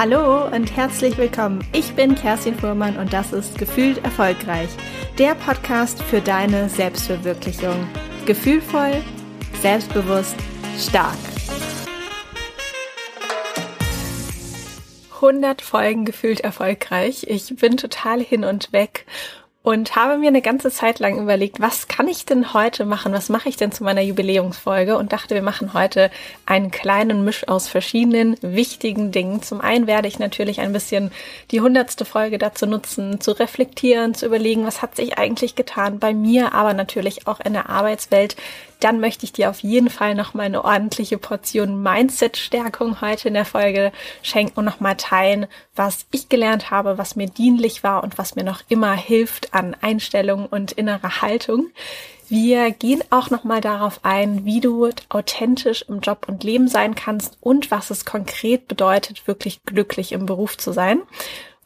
Hallo 0.00 0.46
und 0.46 0.76
herzlich 0.76 1.18
willkommen. 1.18 1.58
Ich 1.72 1.92
bin 1.96 2.14
Kerstin 2.14 2.54
Fuhrmann 2.54 2.98
und 2.98 3.12
das 3.12 3.32
ist 3.32 3.58
Gefühlt 3.58 3.98
Erfolgreich, 4.04 4.68
der 5.18 5.34
Podcast 5.34 6.00
für 6.04 6.20
deine 6.20 6.68
Selbstverwirklichung. 6.68 7.74
Gefühlvoll, 8.24 9.02
selbstbewusst, 9.60 10.36
stark. 10.78 11.18
100 15.16 15.62
Folgen 15.62 16.04
gefühlt 16.04 16.42
erfolgreich. 16.42 17.26
Ich 17.28 17.56
bin 17.56 17.76
total 17.76 18.20
hin 18.20 18.44
und 18.44 18.72
weg 18.72 19.04
und 19.68 19.96
habe 19.96 20.16
mir 20.16 20.28
eine 20.28 20.40
ganze 20.40 20.70
Zeit 20.70 20.98
lang 20.98 21.18
überlegt, 21.20 21.60
was 21.60 21.88
kann 21.88 22.08
ich 22.08 22.24
denn 22.24 22.54
heute 22.54 22.86
machen? 22.86 23.12
Was 23.12 23.28
mache 23.28 23.50
ich 23.50 23.58
denn 23.58 23.70
zu 23.70 23.84
meiner 23.84 24.00
Jubiläumsfolge? 24.00 24.96
Und 24.96 25.12
dachte, 25.12 25.34
wir 25.34 25.42
machen 25.42 25.74
heute 25.74 26.10
einen 26.46 26.70
kleinen 26.70 27.22
Misch 27.22 27.46
aus 27.46 27.68
verschiedenen 27.68 28.38
wichtigen 28.40 29.12
Dingen. 29.12 29.42
Zum 29.42 29.60
einen 29.60 29.86
werde 29.86 30.08
ich 30.08 30.18
natürlich 30.18 30.60
ein 30.60 30.72
bisschen 30.72 31.12
die 31.50 31.60
hundertste 31.60 32.06
Folge 32.06 32.38
dazu 32.38 32.64
nutzen, 32.64 33.20
zu 33.20 33.32
reflektieren, 33.32 34.14
zu 34.14 34.24
überlegen, 34.24 34.64
was 34.64 34.80
hat 34.80 34.96
sich 34.96 35.18
eigentlich 35.18 35.54
getan 35.54 35.98
bei 35.98 36.14
mir, 36.14 36.54
aber 36.54 36.72
natürlich 36.72 37.26
auch 37.26 37.40
in 37.40 37.52
der 37.52 37.68
Arbeitswelt, 37.68 38.36
dann 38.80 39.00
möchte 39.00 39.24
ich 39.24 39.32
dir 39.32 39.50
auf 39.50 39.60
jeden 39.60 39.90
Fall 39.90 40.14
noch 40.14 40.34
mal 40.34 40.44
eine 40.44 40.64
ordentliche 40.64 41.18
Portion 41.18 41.82
Mindset-Stärkung 41.82 43.00
heute 43.00 43.28
in 43.28 43.34
der 43.34 43.44
Folge 43.44 43.92
schenken 44.22 44.58
und 44.58 44.64
noch 44.64 44.80
mal 44.80 44.94
teilen, 44.94 45.46
was 45.74 46.06
ich 46.10 46.28
gelernt 46.28 46.70
habe, 46.70 46.98
was 46.98 47.16
mir 47.16 47.26
dienlich 47.26 47.82
war 47.82 48.02
und 48.02 48.18
was 48.18 48.36
mir 48.36 48.44
noch 48.44 48.62
immer 48.68 48.94
hilft 48.94 49.54
an 49.54 49.76
Einstellung 49.80 50.46
und 50.46 50.72
innerer 50.72 51.22
Haltung. 51.22 51.70
Wir 52.28 52.72
gehen 52.72 53.02
auch 53.08 53.30
noch 53.30 53.44
mal 53.44 53.62
darauf 53.62 54.00
ein, 54.02 54.44
wie 54.44 54.60
du 54.60 54.90
authentisch 55.08 55.82
im 55.88 56.00
Job 56.00 56.26
und 56.28 56.44
Leben 56.44 56.68
sein 56.68 56.94
kannst 56.94 57.38
und 57.40 57.70
was 57.70 57.90
es 57.90 58.04
konkret 58.04 58.68
bedeutet, 58.68 59.26
wirklich 59.26 59.64
glücklich 59.64 60.12
im 60.12 60.26
Beruf 60.26 60.58
zu 60.58 60.72
sein. 60.72 61.00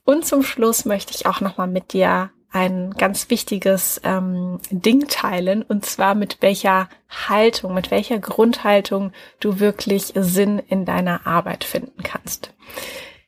Und 0.04 0.24
zum 0.24 0.42
Schluss 0.44 0.84
möchte 0.84 1.14
ich 1.14 1.26
auch 1.26 1.40
noch 1.40 1.58
mal 1.58 1.66
mit 1.66 1.92
dir 1.92 2.30
ein 2.52 2.92
ganz 2.92 3.30
wichtiges 3.30 4.00
ähm, 4.04 4.60
Ding 4.70 5.08
teilen, 5.08 5.62
und 5.62 5.86
zwar 5.86 6.14
mit 6.14 6.38
welcher 6.40 6.88
Haltung, 7.08 7.74
mit 7.74 7.90
welcher 7.90 8.18
Grundhaltung 8.18 9.12
du 9.40 9.58
wirklich 9.58 10.12
Sinn 10.14 10.58
in 10.68 10.84
deiner 10.84 11.26
Arbeit 11.26 11.64
finden 11.64 12.02
kannst. 12.02 12.52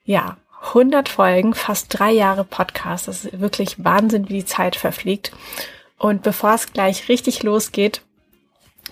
Ja, 0.05 0.37
100 0.69 1.09
Folgen, 1.09 1.55
fast 1.55 1.99
drei 1.99 2.13
Jahre 2.13 2.45
Podcast, 2.45 3.09
das 3.09 3.25
ist 3.25 3.41
wirklich 3.41 3.83
Wahnsinn, 3.85 4.29
wie 4.29 4.35
die 4.35 4.45
Zeit 4.45 4.77
verfliegt. 4.77 5.33
Und 5.99 6.23
bevor 6.23 6.55
es 6.55 6.73
gleich 6.73 7.09
richtig 7.09 7.43
losgeht, 7.43 8.03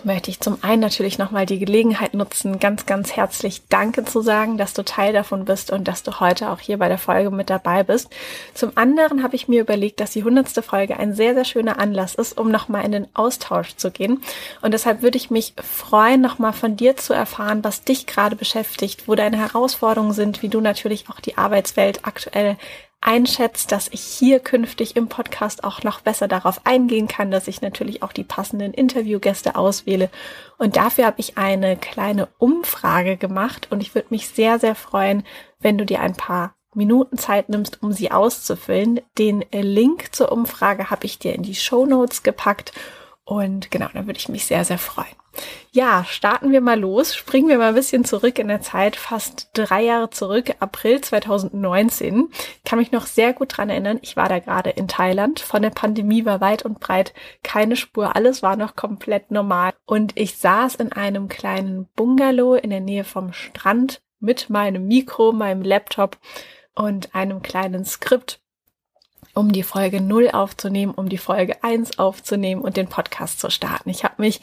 möchte 0.05 0.31
ich 0.31 0.41
zum 0.41 0.59
einen 0.63 0.81
natürlich 0.81 1.19
nochmal 1.19 1.47
die 1.47 1.59
Gelegenheit 1.59 2.15
nutzen, 2.15 2.59
ganz, 2.59 2.87
ganz 2.87 3.13
herzlich 3.13 3.63
Danke 3.69 4.05
zu 4.05 4.21
sagen, 4.21 4.59
dass 4.59 4.75
du 4.75 4.85
Teil 4.85 5.13
davon 5.13 5.45
bist 5.45 5.71
und 5.71 5.89
dass 5.89 6.03
du 6.03 6.21
heute 6.21 6.51
auch 6.51 6.61
hier 6.61 6.79
bei 6.79 6.89
der 6.89 6.99
Folge 6.99 7.31
mit 7.31 7.51
dabei 7.51 7.83
bist. 7.83 8.11
Zum 8.55 8.73
anderen 8.77 9.23
habe 9.23 9.37
ich 9.37 9.49
mir 9.49 9.61
überlegt, 9.61 10.01
dass 10.01 10.13
die 10.13 10.25
hundertste 10.25 10.63
Folge 10.63 10.97
ein 10.99 11.15
sehr, 11.15 11.35
sehr 11.35 11.45
schöner 11.45 11.79
Anlass 11.79 12.15
ist, 12.15 12.39
um 12.39 12.51
nochmal 12.51 12.85
in 12.85 12.93
den 12.93 13.09
Austausch 13.15 13.77
zu 13.77 13.91
gehen. 13.91 14.23
Und 14.61 14.75
deshalb 14.75 15.03
würde 15.03 15.19
ich 15.19 15.31
mich 15.31 15.55
freuen, 15.63 16.21
nochmal 16.21 16.53
von 16.53 16.77
dir 16.77 16.97
zu 16.97 17.13
erfahren, 17.13 17.65
was 17.65 17.85
dich 17.85 18.07
gerade 18.07 18.37
beschäftigt, 18.37 19.09
wo 19.09 19.15
deine 19.15 19.39
Herausforderungen 19.39 20.13
sind, 20.13 20.43
wie 20.43 20.49
du 20.49 20.61
natürlich 20.61 21.07
auch 21.09 21.21
die 21.21 21.39
Arbeitswelt 21.39 22.01
aktuell 22.05 22.57
einschätzt, 23.03 23.73
dass 23.73 23.89
ich 23.89 24.01
hier 24.01 24.41
künftig 24.41 24.97
im 24.97 25.09
Podcast 25.09 25.65
auch 25.65 25.83
noch 25.83 26.01
besser 26.01 26.29
darauf 26.29 26.65
eingehen 26.65 27.09
kann, 27.09 27.31
dass 27.31 27.49
ich 27.49 27.61
natürlich 27.61 28.03
auch 28.03 28.13
die 28.13 28.25
passenden 28.25 28.73
Interviewgäste 28.73 29.57
auswähle. 29.57 30.09
Und 30.57 30.77
dafür 30.77 31.07
habe 31.07 31.21
ich 31.21 31.37
eine 31.37 31.77
kleine 31.77 32.29
Umfrage 32.39 33.17
gemacht 33.17 33.69
und 33.71 33.81
ich 33.83 33.95
würde 33.95 34.09
mich 34.11 34.29
sehr, 34.29 34.59
sehr 34.59 34.75
freuen, 34.75 35.25
wenn 35.59 35.77
du 35.77 35.85
dir 35.85 36.01
ein 36.01 36.17
paar 36.17 36.55
Minuten 36.75 37.19
Zeit 37.19 37.49
nimmst, 37.49 37.83
um 37.83 37.93
sie 37.93 38.11
auszufüllen. 38.11 39.01
Den 39.19 39.45
Link 39.53 40.15
zur 40.15 40.33
Umfrage 40.33 40.89
habe 40.91 41.05
ich 41.05 41.19
dir 41.19 41.35
in 41.35 41.43
die 41.43 41.57
Show 41.57 41.85
Notes 41.85 42.23
gepackt 42.23 42.73
und 43.25 43.71
genau, 43.71 43.89
da 43.93 44.07
würde 44.07 44.19
ich 44.19 44.29
mich 44.29 44.47
sehr, 44.47 44.65
sehr 44.65 44.79
freuen. 44.79 45.22
Ja, 45.71 46.05
starten 46.07 46.53
wir 46.53 46.61
mal 46.61 46.79
los. 46.79 47.15
Springen 47.15 47.49
wir 47.49 47.57
mal 47.59 47.71
ein 47.71 47.75
bisschen 47.75 48.05
zurück 48.05 48.39
in 48.39 48.49
der 48.49 48.61
Zeit, 48.61 48.97
fast 48.97 49.49
drei 49.55 49.83
Jahre 49.83 50.11
zurück, 50.11 50.55
April 50.61 51.01
2019. 51.01 52.29
Ich 52.33 52.65
kann 52.65 52.79
mich 52.79 52.93
noch 52.93 53.07
sehr 53.07 53.33
gut 53.33 53.57
dran 53.57 53.71
erinnern. 53.71 53.99
Ich 54.03 54.17
war 54.17 54.29
da 54.29 54.39
gerade 54.39 54.71
in 54.71 54.87
Thailand. 54.87 55.41
Von 55.41 55.63
der 55.63 55.71
Pandemie 55.71 56.27
war 56.27 56.41
weit 56.43 56.65
und 56.65 56.79
breit 56.79 57.15
keine 57.43 57.77
Spur. 57.77 58.15
Alles 58.15 58.43
war 58.43 58.57
noch 58.57 58.77
komplett 58.77 59.31
normal. 59.31 59.73
Und 59.87 60.13
ich 60.19 60.37
saß 60.37 60.75
in 60.75 60.93
einem 60.93 61.29
kleinen 61.29 61.89
Bungalow 61.97 62.55
in 62.55 62.71
der 62.71 62.81
Nähe 62.81 63.05
vom 63.05 63.33
Strand 63.33 64.03
mit 64.21 64.51
meinem 64.51 64.87
Mikro, 64.87 65.33
meinem 65.33 65.63
Laptop 65.63 66.19
und 66.75 67.15
einem 67.15 67.43
kleinen 67.43 67.85
Skript 67.85 68.42
um 69.35 69.53
die 69.53 69.63
Folge 69.63 70.01
0 70.01 70.31
aufzunehmen, 70.31 70.93
um 70.93 71.09
die 71.09 71.19
Folge 71.19 71.63
1 71.63 71.99
aufzunehmen 71.99 72.63
und 72.63 72.77
den 72.77 72.89
Podcast 72.89 73.41
zu 73.41 73.51
starten. 73.51 73.89
Ich 73.89 74.05
habe 74.05 74.15
mich 74.19 74.41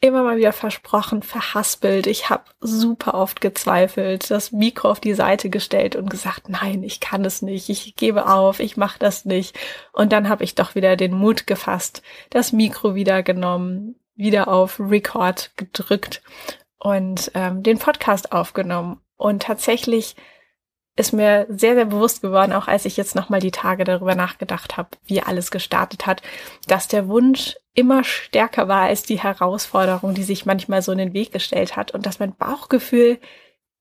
immer 0.00 0.22
mal 0.22 0.36
wieder 0.36 0.52
versprochen, 0.52 1.22
verhaspelt. 1.22 2.06
Ich 2.06 2.30
habe 2.30 2.44
super 2.60 3.14
oft 3.14 3.40
gezweifelt, 3.40 4.30
das 4.30 4.52
Mikro 4.52 4.90
auf 4.90 5.00
die 5.00 5.14
Seite 5.14 5.50
gestellt 5.50 5.96
und 5.96 6.08
gesagt, 6.08 6.48
nein, 6.48 6.84
ich 6.84 7.00
kann 7.00 7.24
es 7.24 7.42
nicht, 7.42 7.68
ich 7.68 7.96
gebe 7.96 8.28
auf, 8.28 8.60
ich 8.60 8.76
mache 8.76 8.98
das 8.98 9.24
nicht. 9.24 9.58
Und 9.92 10.12
dann 10.12 10.28
habe 10.28 10.44
ich 10.44 10.54
doch 10.54 10.74
wieder 10.76 10.96
den 10.96 11.14
Mut 11.14 11.46
gefasst, 11.46 12.02
das 12.30 12.52
Mikro 12.52 12.94
wieder 12.94 13.24
genommen, 13.24 13.96
wieder 14.14 14.48
auf 14.48 14.78
Record 14.78 15.50
gedrückt 15.56 16.22
und 16.78 17.32
ähm, 17.34 17.62
den 17.64 17.78
Podcast 17.78 18.30
aufgenommen. 18.30 19.00
Und 19.16 19.42
tatsächlich 19.42 20.14
ist 20.98 21.12
mir 21.12 21.46
sehr, 21.48 21.74
sehr 21.74 21.84
bewusst 21.84 22.22
geworden, 22.22 22.52
auch 22.52 22.66
als 22.66 22.84
ich 22.84 22.96
jetzt 22.96 23.14
nochmal 23.14 23.40
die 23.40 23.52
Tage 23.52 23.84
darüber 23.84 24.14
nachgedacht 24.14 24.76
habe, 24.76 24.90
wie 25.06 25.22
alles 25.22 25.50
gestartet 25.50 26.06
hat, 26.06 26.22
dass 26.66 26.88
der 26.88 27.08
Wunsch 27.08 27.56
immer 27.74 28.02
stärker 28.02 28.66
war 28.66 28.82
als 28.82 29.04
die 29.04 29.20
Herausforderung, 29.20 30.14
die 30.14 30.24
sich 30.24 30.44
manchmal 30.44 30.82
so 30.82 30.90
in 30.90 30.98
den 30.98 31.12
Weg 31.12 31.32
gestellt 31.32 31.76
hat 31.76 31.92
und 31.92 32.04
dass 32.04 32.18
mein 32.18 32.34
Bauchgefühl 32.34 33.18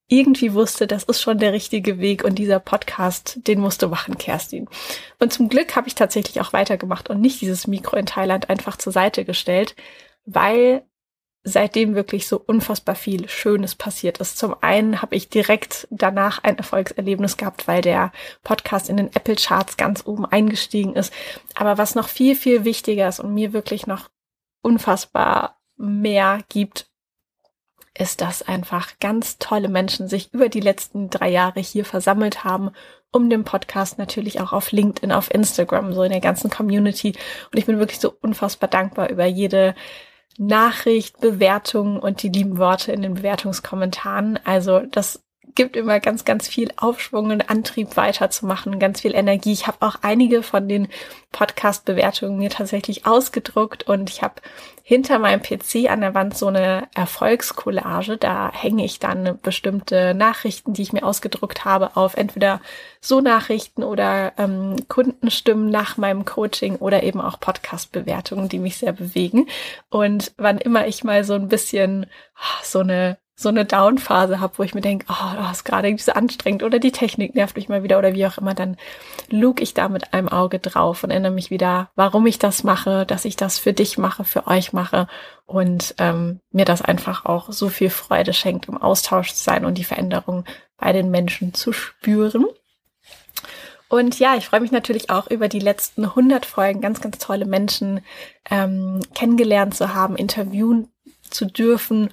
irgendwie 0.07 0.53
wusste, 0.53 0.87
das 0.87 1.03
ist 1.03 1.21
schon 1.21 1.39
der 1.39 1.53
richtige 1.53 1.99
Weg 1.99 2.23
und 2.23 2.35
dieser 2.35 2.59
Podcast, 2.59 3.39
den 3.47 3.59
musst 3.59 3.81
du 3.81 3.89
machen, 3.89 4.17
Kerstin. 4.17 4.69
Und 5.19 5.33
zum 5.33 5.49
Glück 5.49 5.75
habe 5.75 5.87
ich 5.87 5.95
tatsächlich 5.95 6.39
auch 6.39 6.53
weitergemacht 6.53 7.09
und 7.09 7.19
nicht 7.19 7.41
dieses 7.41 7.67
Mikro 7.67 7.97
in 7.97 8.05
Thailand 8.05 8.49
einfach 8.49 8.77
zur 8.77 8.93
Seite 8.93 9.25
gestellt, 9.25 9.75
weil 10.25 10.83
seitdem 11.47 11.95
wirklich 11.95 12.27
so 12.27 12.41
unfassbar 12.45 12.95
viel 12.95 13.29
Schönes 13.29 13.73
passiert 13.73 14.17
ist. 14.17 14.37
Zum 14.37 14.55
einen 14.61 15.01
habe 15.01 15.15
ich 15.15 15.29
direkt 15.29 15.87
danach 15.89 16.43
ein 16.43 16.57
Erfolgserlebnis 16.57 17.37
gehabt, 17.37 17.69
weil 17.69 17.81
der 17.81 18.11
Podcast 18.43 18.89
in 18.89 18.97
den 18.97 19.15
Apple 19.15 19.37
Charts 19.37 19.77
ganz 19.77 20.05
oben 20.05 20.25
eingestiegen 20.25 20.95
ist. 20.95 21.13
Aber 21.55 21.77
was 21.77 21.95
noch 21.95 22.09
viel, 22.09 22.35
viel 22.35 22.65
wichtiger 22.65 23.07
ist 23.07 23.21
und 23.21 23.33
mir 23.33 23.53
wirklich 23.53 23.87
noch 23.87 24.09
unfassbar 24.61 25.57
mehr 25.77 26.41
gibt, 26.49 26.89
ist, 27.97 28.19
dass 28.19 28.41
einfach 28.41 28.99
ganz 28.99 29.37
tolle 29.37 29.69
Menschen 29.69 30.09
sich 30.09 30.33
über 30.33 30.49
die 30.49 30.59
letzten 30.59 31.09
drei 31.09 31.29
Jahre 31.29 31.61
hier 31.61 31.85
versammelt 31.85 32.43
haben, 32.43 32.71
um 33.11 33.29
den 33.29 33.45
Podcast 33.45 33.97
natürlich 33.97 34.41
auch 34.41 34.51
auf 34.51 34.73
LinkedIn, 34.73 35.13
auf 35.13 35.33
Instagram, 35.33 35.93
so 35.93 36.03
in 36.03 36.11
der 36.11 36.19
ganzen 36.19 36.49
Community. 36.49 37.13
Und 37.51 37.57
ich 37.57 37.65
bin 37.65 37.79
wirklich 37.79 37.99
so 37.99 38.13
unfassbar 38.21 38.69
dankbar 38.69 39.09
über 39.09 39.25
jede 39.25 39.75
Nachricht, 40.37 41.19
Bewertung 41.19 41.99
und 41.99 42.23
die 42.23 42.29
lieben 42.29 42.57
Worte 42.57 42.91
in 42.91 43.01
den 43.01 43.15
Bewertungskommentaren. 43.15 44.39
Also 44.43 44.81
das 44.81 45.23
gibt 45.57 45.75
immer 45.75 45.99
ganz, 45.99 46.23
ganz 46.23 46.47
viel 46.47 46.69
Aufschwung 46.77 47.31
und 47.31 47.49
Antrieb 47.49 47.97
weiterzumachen, 47.97 48.77
ganz 48.77 49.01
viel 49.01 49.15
Energie. 49.15 49.51
Ich 49.51 49.65
habe 49.65 49.77
auch 49.79 49.95
einige 50.03 50.43
von 50.43 50.69
den 50.69 50.87
Podcast-Bewertungen 51.31 52.37
mir 52.37 52.51
tatsächlich 52.51 53.07
ausgedruckt 53.07 53.81
und 53.87 54.07
ich 54.07 54.21
habe 54.21 54.35
hinter 54.83 55.17
meinem 55.17 55.41
PC 55.41 55.89
an 55.89 56.01
der 56.01 56.13
Wand 56.13 56.37
so 56.37 56.45
eine 56.45 56.87
Erfolgskollage. 56.93 58.17
Da 58.17 58.51
hänge 58.53 58.85
ich 58.85 58.99
dann 58.99 59.39
bestimmte 59.41 60.13
Nachrichten, 60.13 60.73
die 60.73 60.83
ich 60.83 60.93
mir 60.93 61.03
ausgedruckt 61.03 61.65
habe, 61.65 61.97
auf 61.97 62.15
entweder 62.15 62.61
so 63.01 63.19
Nachrichten 63.19 63.83
oder 63.83 64.33
ähm, 64.37 64.75
Kundenstimmen 64.87 65.71
nach 65.71 65.97
meinem 65.97 66.23
Coaching 66.23 66.75
oder 66.75 67.01
eben 67.01 67.19
auch 67.19 67.39
Podcast-Bewertungen, 67.39 68.47
die 68.47 68.59
mich 68.59 68.77
sehr 68.77 68.93
bewegen. 68.93 69.47
Und 69.89 70.33
wann 70.37 70.59
immer 70.59 70.85
ich 70.85 71.03
mal 71.03 71.23
so 71.23 71.33
ein 71.33 71.47
bisschen 71.47 72.05
ah, 72.35 72.63
so 72.63 72.79
eine 72.79 73.17
so 73.39 73.49
eine 73.49 73.65
Down-Phase 73.65 74.39
habe, 74.39 74.57
wo 74.57 74.63
ich 74.63 74.73
mir 74.73 74.81
denke, 74.81 75.05
oh, 75.09 75.35
das 75.35 75.57
ist 75.57 75.63
gerade 75.63 75.95
so 75.99 76.11
anstrengend 76.11 76.63
oder 76.63 76.79
die 76.79 76.91
Technik 76.91 77.35
nervt 77.35 77.55
mich 77.55 77.69
mal 77.69 77.83
wieder 77.83 77.99
oder 77.99 78.15
wie 78.15 78.25
auch 78.25 78.39
immer, 78.39 78.55
dann 78.55 78.77
luge 79.29 79.61
ich 79.61 79.75
da 79.75 79.89
mit 79.89 80.11
einem 80.15 80.27
Auge 80.27 80.57
drauf 80.57 81.03
und 81.03 81.11
erinnere 81.11 81.31
mich 81.31 81.51
wieder, 81.51 81.91
warum 81.95 82.25
ich 82.25 82.39
das 82.39 82.63
mache, 82.63 83.05
dass 83.05 83.25
ich 83.25 83.35
das 83.35 83.59
für 83.59 83.73
dich 83.73 83.99
mache, 83.99 84.23
für 84.23 84.47
euch 84.47 84.73
mache 84.73 85.07
und 85.45 85.93
ähm, 85.99 86.39
mir 86.51 86.65
das 86.65 86.81
einfach 86.81 87.25
auch 87.25 87.51
so 87.51 87.69
viel 87.69 87.91
Freude 87.91 88.33
schenkt, 88.33 88.69
im 88.69 88.81
Austausch 88.81 89.31
zu 89.33 89.43
sein 89.43 89.65
und 89.65 89.77
die 89.77 89.83
Veränderung 89.83 90.43
bei 90.79 90.91
den 90.91 91.11
Menschen 91.11 91.53
zu 91.53 91.73
spüren. 91.73 92.47
Und 93.87 94.17
ja, 94.17 94.35
ich 94.35 94.47
freue 94.47 94.61
mich 94.61 94.71
natürlich 94.71 95.11
auch 95.11 95.27
über 95.27 95.47
die 95.47 95.59
letzten 95.59 96.05
100 96.05 96.43
Folgen, 96.43 96.81
ganz, 96.81 97.01
ganz 97.01 97.19
tolle 97.19 97.45
Menschen 97.45 98.01
ähm, 98.49 98.99
kennengelernt 99.13 99.75
zu 99.75 99.93
haben, 99.93 100.15
interviewen 100.15 100.91
zu 101.29 101.45
dürfen 101.45 102.09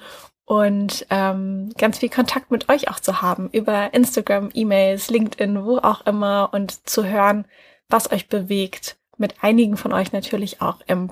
und 0.47 1.07
ähm, 1.11 1.73
ganz 1.79 1.99
viel 1.99 2.11
Kontakt 2.11 2.51
mit 2.51 2.69
euch 2.69 2.89
auch 2.89 3.01
zu 3.01 3.23
haben 3.23 3.49
über 3.51 3.95
Instagram, 3.95 4.51
E-Mails, 4.53 5.09
LinkedIn, 5.11 5.65
wo 5.65 5.79
auch 5.79 6.05
immer 6.07 6.51
und 6.53 6.87
zu 6.89 7.05
hören, 7.05 7.47
was 7.89 8.13
euch 8.13 8.29
bewegt. 8.29 8.97
Mit 9.17 9.37
einigen 9.43 9.77
von 9.77 9.93
euch 9.93 10.13
natürlich 10.13 10.61
auch 10.61 10.81
im 10.87 11.11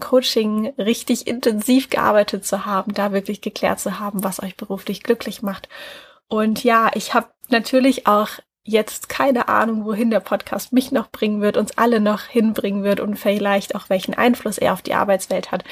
Coaching 0.00 0.74
richtig 0.76 1.26
intensiv 1.26 1.88
gearbeitet 1.88 2.44
zu 2.44 2.66
haben, 2.66 2.92
da 2.94 3.12
wirklich 3.12 3.40
geklärt 3.40 3.80
zu 3.80 4.00
haben, 4.00 4.24
was 4.24 4.42
euch 4.42 4.56
beruflich 4.56 5.02
glücklich 5.02 5.40
macht. 5.40 5.68
Und 6.28 6.64
ja, 6.64 6.90
ich 6.94 7.14
habe 7.14 7.28
natürlich 7.48 8.06
auch 8.06 8.30
jetzt 8.64 9.08
keine 9.08 9.48
Ahnung, 9.48 9.84
wohin 9.84 10.10
der 10.10 10.20
Podcast 10.20 10.72
mich 10.72 10.90
noch 10.90 11.10
bringen 11.10 11.40
wird, 11.40 11.56
uns 11.56 11.78
alle 11.78 12.00
noch 12.00 12.22
hinbringen 12.22 12.82
wird 12.82 12.98
und 12.98 13.16
vielleicht 13.16 13.74
auch 13.74 13.88
welchen 13.88 14.14
Einfluss 14.14 14.58
er 14.58 14.72
auf 14.72 14.82
die 14.82 14.94
Arbeitswelt 14.94 15.52
hat. 15.52 15.64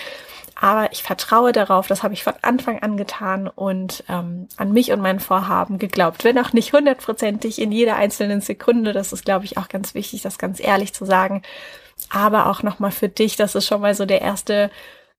Aber 0.60 0.92
ich 0.92 1.02
vertraue 1.02 1.52
darauf, 1.52 1.86
das 1.86 2.02
habe 2.02 2.14
ich 2.14 2.24
von 2.24 2.34
Anfang 2.42 2.82
an 2.82 2.96
getan 2.96 3.48
und 3.48 4.04
ähm, 4.08 4.48
an 4.56 4.72
mich 4.72 4.92
und 4.92 5.00
mein 5.00 5.20
Vorhaben 5.20 5.78
geglaubt. 5.78 6.24
Wenn 6.24 6.38
auch 6.38 6.52
nicht 6.52 6.72
hundertprozentig 6.72 7.60
in 7.60 7.72
jeder 7.72 7.96
einzelnen 7.96 8.40
Sekunde, 8.40 8.92
das 8.92 9.12
ist, 9.12 9.24
glaube 9.24 9.44
ich, 9.44 9.56
auch 9.56 9.68
ganz 9.68 9.94
wichtig, 9.94 10.22
das 10.22 10.38
ganz 10.38 10.60
ehrlich 10.60 10.92
zu 10.92 11.04
sagen. 11.04 11.42
Aber 12.10 12.48
auch 12.50 12.62
nochmal 12.62 12.90
für 12.90 13.08
dich, 13.08 13.36
das 13.36 13.54
ist 13.54 13.66
schon 13.66 13.80
mal 13.80 13.94
so 13.94 14.06
der 14.06 14.20
erste 14.20 14.70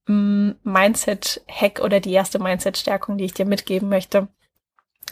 mm, 0.07 0.51
Mindset-Hack 0.63 1.81
oder 1.81 1.99
die 1.99 2.13
erste 2.13 2.39
Mindset-Stärkung, 2.39 3.17
die 3.17 3.25
ich 3.25 3.33
dir 3.33 3.45
mitgeben 3.45 3.89
möchte. 3.89 4.27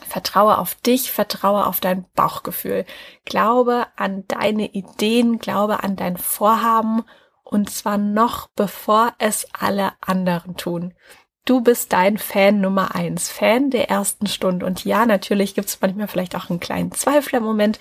Vertraue 0.08 0.58
auf 0.58 0.76
dich, 0.76 1.12
vertraue 1.12 1.66
auf 1.66 1.80
dein 1.80 2.06
Bauchgefühl. 2.16 2.86
Glaube 3.26 3.88
an 3.96 4.24
deine 4.28 4.68
Ideen, 4.68 5.40
glaube 5.40 5.84
an 5.84 5.96
dein 5.96 6.18
Vorhaben 6.18 7.04
und 7.52 7.70
zwar 7.70 7.98
noch 7.98 8.48
bevor 8.56 9.14
es 9.20 9.46
alle 9.54 9.92
anderen 10.00 10.56
tun. 10.56 10.94
Du 11.46 11.62
bist 11.62 11.92
dein 11.92 12.18
Fan 12.18 12.62
Nummer 12.62 12.96
eins, 12.96 13.30
Fan 13.30 13.72
der 13.72 13.90
ersten 13.90 14.28
Stunde. 14.28 14.66
Und 14.66 14.86
ja, 14.86 15.06
natürlich 15.06 15.54
gibt 15.54 15.68
es 15.68 15.82
manchmal 15.82 16.08
vielleicht 16.08 16.36
auch 16.36 16.50
einen 16.50 16.62
kleinen 16.62 16.92
Zweiflermoment, 16.92 17.80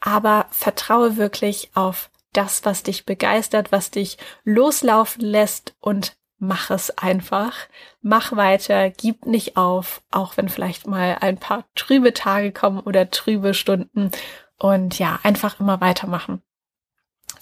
aber 0.00 0.46
vertraue 0.50 1.16
wirklich 1.16 1.70
auf 1.74 2.10
das, 2.32 2.64
was 2.64 2.82
dich 2.82 3.06
begeistert, 3.06 3.70
was 3.70 3.90
dich 3.90 4.18
loslaufen 4.44 5.22
lässt 5.22 5.76
und 5.80 6.16
mach 6.38 6.70
es 6.70 6.90
einfach. 6.98 7.54
Mach 8.02 8.34
weiter, 8.34 8.90
gib 8.90 9.24
nicht 9.24 9.56
auf, 9.56 10.02
auch 10.10 10.36
wenn 10.36 10.48
vielleicht 10.48 10.86
mal 10.86 11.18
ein 11.20 11.38
paar 11.38 11.64
trübe 11.76 12.12
Tage 12.12 12.50
kommen 12.50 12.80
oder 12.80 13.10
trübe 13.10 13.54
Stunden. 13.54 14.10
Und 14.58 14.98
ja, 14.98 15.20
einfach 15.22 15.60
immer 15.60 15.80
weitermachen. 15.80 16.42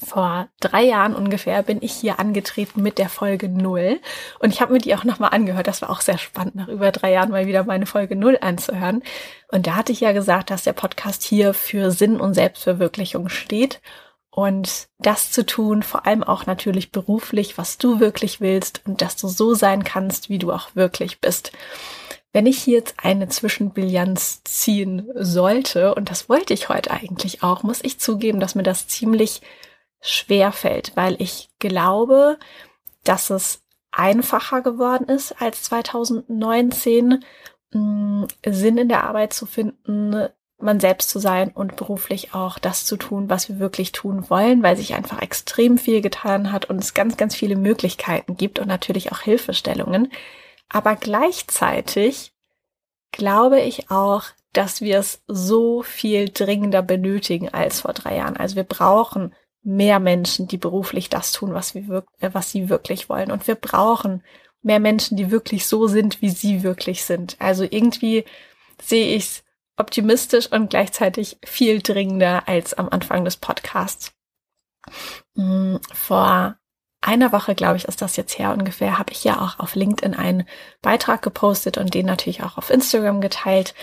Vor 0.04 0.48
drei 0.60 0.82
Jahren 0.82 1.14
ungefähr 1.14 1.62
bin 1.62 1.78
ich 1.80 1.92
hier 1.92 2.18
angetreten 2.18 2.82
mit 2.82 2.98
der 2.98 3.08
Folge 3.08 3.48
null 3.48 4.00
und 4.38 4.50
ich 4.52 4.60
habe 4.60 4.72
mir 4.72 4.78
die 4.78 4.94
auch 4.94 5.04
nochmal 5.04 5.30
angehört. 5.32 5.66
Das 5.66 5.82
war 5.82 5.90
auch 5.90 6.00
sehr 6.00 6.18
spannend, 6.18 6.56
nach 6.56 6.68
über 6.68 6.90
drei 6.92 7.12
Jahren 7.12 7.30
mal 7.30 7.46
wieder 7.46 7.64
meine 7.64 7.86
Folge 7.86 8.16
null 8.16 8.38
anzuhören. 8.40 9.02
Und 9.50 9.66
da 9.66 9.76
hatte 9.76 9.92
ich 9.92 10.00
ja 10.00 10.12
gesagt, 10.12 10.50
dass 10.50 10.64
der 10.64 10.72
Podcast 10.72 11.22
hier 11.22 11.54
für 11.54 11.90
Sinn 11.90 12.20
und 12.20 12.34
Selbstverwirklichung 12.34 13.28
steht 13.28 13.80
und 14.30 14.88
das 14.98 15.30
zu 15.30 15.46
tun, 15.46 15.82
vor 15.82 16.06
allem 16.06 16.24
auch 16.24 16.44
natürlich 16.44 16.90
beruflich, 16.90 17.56
was 17.56 17.78
du 17.78 18.00
wirklich 18.00 18.40
willst 18.40 18.82
und 18.84 19.00
dass 19.00 19.16
du 19.16 19.28
so 19.28 19.54
sein 19.54 19.84
kannst, 19.84 20.28
wie 20.28 20.38
du 20.38 20.52
auch 20.52 20.74
wirklich 20.74 21.20
bist. 21.20 21.52
Wenn 22.32 22.46
ich 22.46 22.58
hier 22.58 22.78
jetzt 22.78 22.96
eine 22.98 23.28
Zwischenbilanz 23.28 24.42
ziehen 24.42 25.08
sollte, 25.14 25.94
und 25.94 26.10
das 26.10 26.28
wollte 26.28 26.52
ich 26.52 26.68
heute 26.68 26.90
eigentlich 26.90 27.44
auch, 27.44 27.62
muss 27.62 27.78
ich 27.84 28.00
zugeben, 28.00 28.40
dass 28.40 28.56
mir 28.56 28.64
das 28.64 28.88
ziemlich 28.88 29.40
schwer 30.04 30.52
fällt, 30.52 30.96
weil 30.96 31.16
ich 31.20 31.48
glaube, 31.58 32.38
dass 33.04 33.30
es 33.30 33.62
einfacher 33.90 34.60
geworden 34.60 35.08
ist 35.08 35.40
als 35.40 35.62
2019, 35.64 37.24
mm, 37.72 38.24
Sinn 38.46 38.78
in 38.78 38.88
der 38.88 39.04
Arbeit 39.04 39.32
zu 39.32 39.46
finden, 39.46 40.28
man 40.58 40.78
selbst 40.78 41.08
zu 41.08 41.18
sein 41.18 41.50
und 41.50 41.76
beruflich 41.76 42.34
auch 42.34 42.58
das 42.58 42.84
zu 42.84 42.96
tun, 42.96 43.28
was 43.28 43.48
wir 43.48 43.58
wirklich 43.58 43.92
tun 43.92 44.28
wollen, 44.28 44.62
weil 44.62 44.76
sich 44.76 44.94
einfach 44.94 45.20
extrem 45.22 45.78
viel 45.78 46.00
getan 46.00 46.52
hat 46.52 46.66
und 46.66 46.78
es 46.78 46.94
ganz, 46.94 47.16
ganz 47.16 47.34
viele 47.34 47.56
Möglichkeiten 47.56 48.36
gibt 48.36 48.58
und 48.58 48.68
natürlich 48.68 49.10
auch 49.10 49.20
Hilfestellungen. 49.20 50.12
Aber 50.68 50.96
gleichzeitig 50.96 52.32
glaube 53.10 53.60
ich 53.60 53.90
auch, 53.90 54.24
dass 54.52 54.80
wir 54.80 54.98
es 54.98 55.22
so 55.26 55.82
viel 55.82 56.28
dringender 56.28 56.82
benötigen 56.82 57.48
als 57.48 57.80
vor 57.80 57.92
drei 57.92 58.16
Jahren. 58.16 58.36
Also 58.36 58.56
wir 58.56 58.64
brauchen 58.64 59.34
mehr 59.64 59.98
Menschen, 59.98 60.46
die 60.46 60.58
beruflich 60.58 61.08
das 61.08 61.32
tun, 61.32 61.54
was, 61.54 61.74
wir, 61.74 62.04
äh, 62.20 62.30
was 62.32 62.50
sie 62.50 62.68
wirklich 62.68 63.08
wollen. 63.08 63.32
Und 63.32 63.48
wir 63.48 63.54
brauchen 63.54 64.22
mehr 64.62 64.78
Menschen, 64.78 65.16
die 65.16 65.30
wirklich 65.30 65.66
so 65.66 65.88
sind, 65.88 66.22
wie 66.22 66.30
sie 66.30 66.62
wirklich 66.62 67.04
sind. 67.04 67.36
Also 67.40 67.64
irgendwie 67.64 68.24
sehe 68.80 69.16
ich 69.16 69.24
es 69.24 69.44
optimistisch 69.76 70.50
und 70.52 70.70
gleichzeitig 70.70 71.38
viel 71.44 71.82
dringender 71.82 72.46
als 72.46 72.74
am 72.74 72.88
Anfang 72.90 73.24
des 73.24 73.36
Podcasts. 73.36 74.12
Hm, 75.36 75.80
vor 75.92 76.56
einer 77.00 77.32
Woche, 77.32 77.54
glaube 77.54 77.76
ich, 77.76 77.86
ist 77.86 78.02
das 78.02 78.16
jetzt 78.16 78.38
her 78.38 78.52
ungefähr, 78.52 78.98
habe 78.98 79.12
ich 79.12 79.24
ja 79.24 79.40
auch 79.40 79.58
auf 79.58 79.74
LinkedIn 79.74 80.14
einen 80.14 80.46
Beitrag 80.80 81.22
gepostet 81.22 81.76
und 81.78 81.92
den 81.94 82.06
natürlich 82.06 82.42
auch 82.42 82.56
auf 82.56 82.70
Instagram 82.70 83.20
geteilt, 83.20 83.74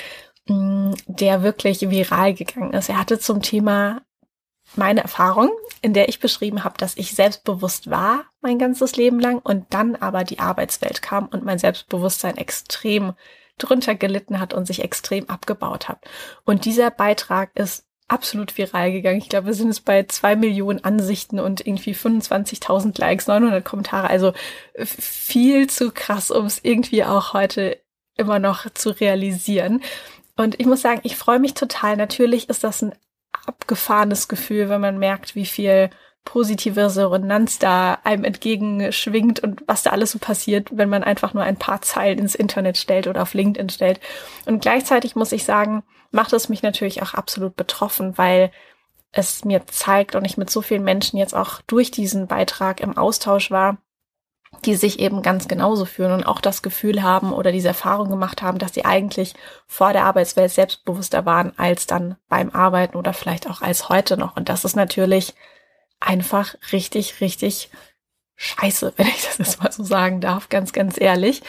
hm, 0.48 0.96
der 1.06 1.44
wirklich 1.44 1.82
viral 1.90 2.34
gegangen 2.34 2.74
ist. 2.74 2.90
Er 2.90 3.00
hatte 3.00 3.20
zum 3.20 3.42
Thema 3.42 4.02
meine 4.76 5.02
Erfahrung, 5.02 5.52
in 5.82 5.94
der 5.94 6.10
ich 6.10 6.20
beschrieben 6.20 6.64
habe, 6.64 6.78
dass 6.78 6.98
ich 6.98 7.14
selbstbewusst 7.14 7.90
war 7.90 8.26
mein 8.42 8.58
ganzes 8.58 8.96
Leben 8.96 9.20
lang 9.20 9.40
und 9.40 9.66
dann 9.70 9.96
aber 9.96 10.24
die 10.24 10.40
Arbeitswelt 10.40 11.02
kam 11.02 11.28
und 11.28 11.44
mein 11.44 11.60
Selbstbewusstsein 11.60 12.38
extrem 12.38 13.14
drunter 13.58 13.96
gelitten 13.96 14.40
hat 14.40 14.54
und 14.54 14.66
sich 14.66 14.84
extrem 14.84 15.30
abgebaut 15.30 15.90
hat. 15.90 16.00
Und 16.46 16.66
dieser 16.66 16.90
Beitrag 16.90 17.52
ist 17.56 17.86
absolut 18.08 18.58
viral 18.58 18.92
gegangen. 18.92 19.20
Ich 19.20 19.30
glaube, 19.30 19.48
wir 19.48 19.54
sind 19.54 19.70
es 19.70 19.80
bei 19.80 20.04
zwei 20.04 20.36
Millionen 20.36 20.84
Ansichten 20.84 21.40
und 21.40 21.66
irgendwie 21.66 21.94
25.000 21.94 23.00
Likes, 23.00 23.28
900 23.28 23.64
Kommentare. 23.64 24.10
Also 24.10 24.34
viel 24.78 25.68
zu 25.70 25.92
krass, 25.92 26.30
um 26.32 26.46
es 26.46 26.60
irgendwie 26.64 27.06
auch 27.06 27.34
heute 27.34 27.78
immer 28.18 28.40
noch 28.40 28.70
zu 28.74 28.90
realisieren. 28.90 29.82
Und 30.36 30.60
ich 30.60 30.66
muss 30.66 30.82
sagen, 30.82 31.02
ich 31.04 31.16
freue 31.16 31.40
mich 31.40 31.54
total. 31.54 31.96
Natürlich 31.96 32.50
ist 32.50 32.64
das 32.64 32.82
ein 32.82 32.94
abgefahrenes 33.46 34.28
Gefühl, 34.28 34.70
wenn 34.70 34.82
man 34.82 35.00
merkt, 35.00 35.36
wie 35.36 35.46
viel 35.46 35.90
positive 36.24 36.86
Resonanz 36.86 37.58
da 37.60 37.98
einem 38.04 38.24
entgegenschwingt 38.24 39.40
und 39.40 39.64
was 39.68 39.84
da 39.84 39.90
alles 39.90 40.12
so 40.12 40.20
passiert, 40.20 40.70
wenn 40.72 40.90
man 40.90 41.04
einfach 41.04 41.34
nur 41.34 41.44
ein 41.44 41.58
paar 41.58 41.82
Zeilen 41.82 42.20
ins 42.20 42.36
Internet 42.36 42.78
stellt 42.78 43.08
oder 43.08 43.24
auf 43.24 43.34
LinkedIn 43.34 43.70
stellt. 43.70 44.00
Und 44.46 44.62
gleichzeitig 44.62 45.16
muss 45.16 45.32
ich 45.32 45.46
sagen, 45.46 45.84
macht 46.12 46.34
es 46.34 46.50
mich 46.50 46.62
natürlich 46.62 47.02
auch 47.02 47.16
absolut 47.16 47.56
betroffen, 47.56 48.18
weil 48.18 48.52
es 49.12 49.44
mir 49.44 49.66
zeigt 49.68 50.16
und 50.16 50.26
ich 50.26 50.38
mit 50.38 50.50
so 50.50 50.62
vielen 50.62 50.84
Menschen 50.84 51.18
jetzt 51.18 51.36
auch 51.36 51.62
durch 51.68 51.92
diesen 51.92 52.28
Beitrag 52.28 52.80
im 52.80 52.98
Austausch 52.98 53.52
war, 53.52 53.78
die 54.66 54.76
sich 54.76 55.00
eben 55.00 55.22
ganz 55.22 55.48
genauso 55.48 55.86
fühlen 55.86 56.12
und 56.12 56.26
auch 56.26 56.42
das 56.42 56.62
Gefühl 56.62 57.02
haben 57.02 57.34
oder 57.34 57.52
diese 57.52 57.70
Erfahrung 57.70 58.10
gemacht 58.10 58.42
haben, 58.42 58.60
dass 58.60 58.74
sie 58.74 58.86
eigentlich 58.86 59.34
vor 59.66 59.94
der 59.94 60.06
Arbeitswelt 60.06 60.52
selbstbewusster 60.52 61.26
waren 61.26 61.54
als 61.58 61.88
dann 61.88 62.16
beim 62.30 62.52
Arbeiten 62.52 62.98
oder 62.98 63.14
vielleicht 63.14 63.50
auch 63.50 63.62
als 63.62 63.90
heute 63.90 64.18
noch. 64.18 64.36
Und 64.36 64.50
das 64.50 64.66
ist 64.66 64.76
natürlich 64.76 65.34
einfach 66.00 66.56
richtig, 66.72 67.22
richtig 67.22 67.70
scheiße, 68.36 68.94
wenn 68.98 69.08
ich 69.08 69.24
das 69.26 69.38
jetzt 69.38 69.64
mal 69.64 69.72
so 69.72 69.84
sagen 69.84 70.22
darf, 70.22 70.50
ganz, 70.50 70.74
ganz 70.74 71.00
ehrlich. 71.00 71.42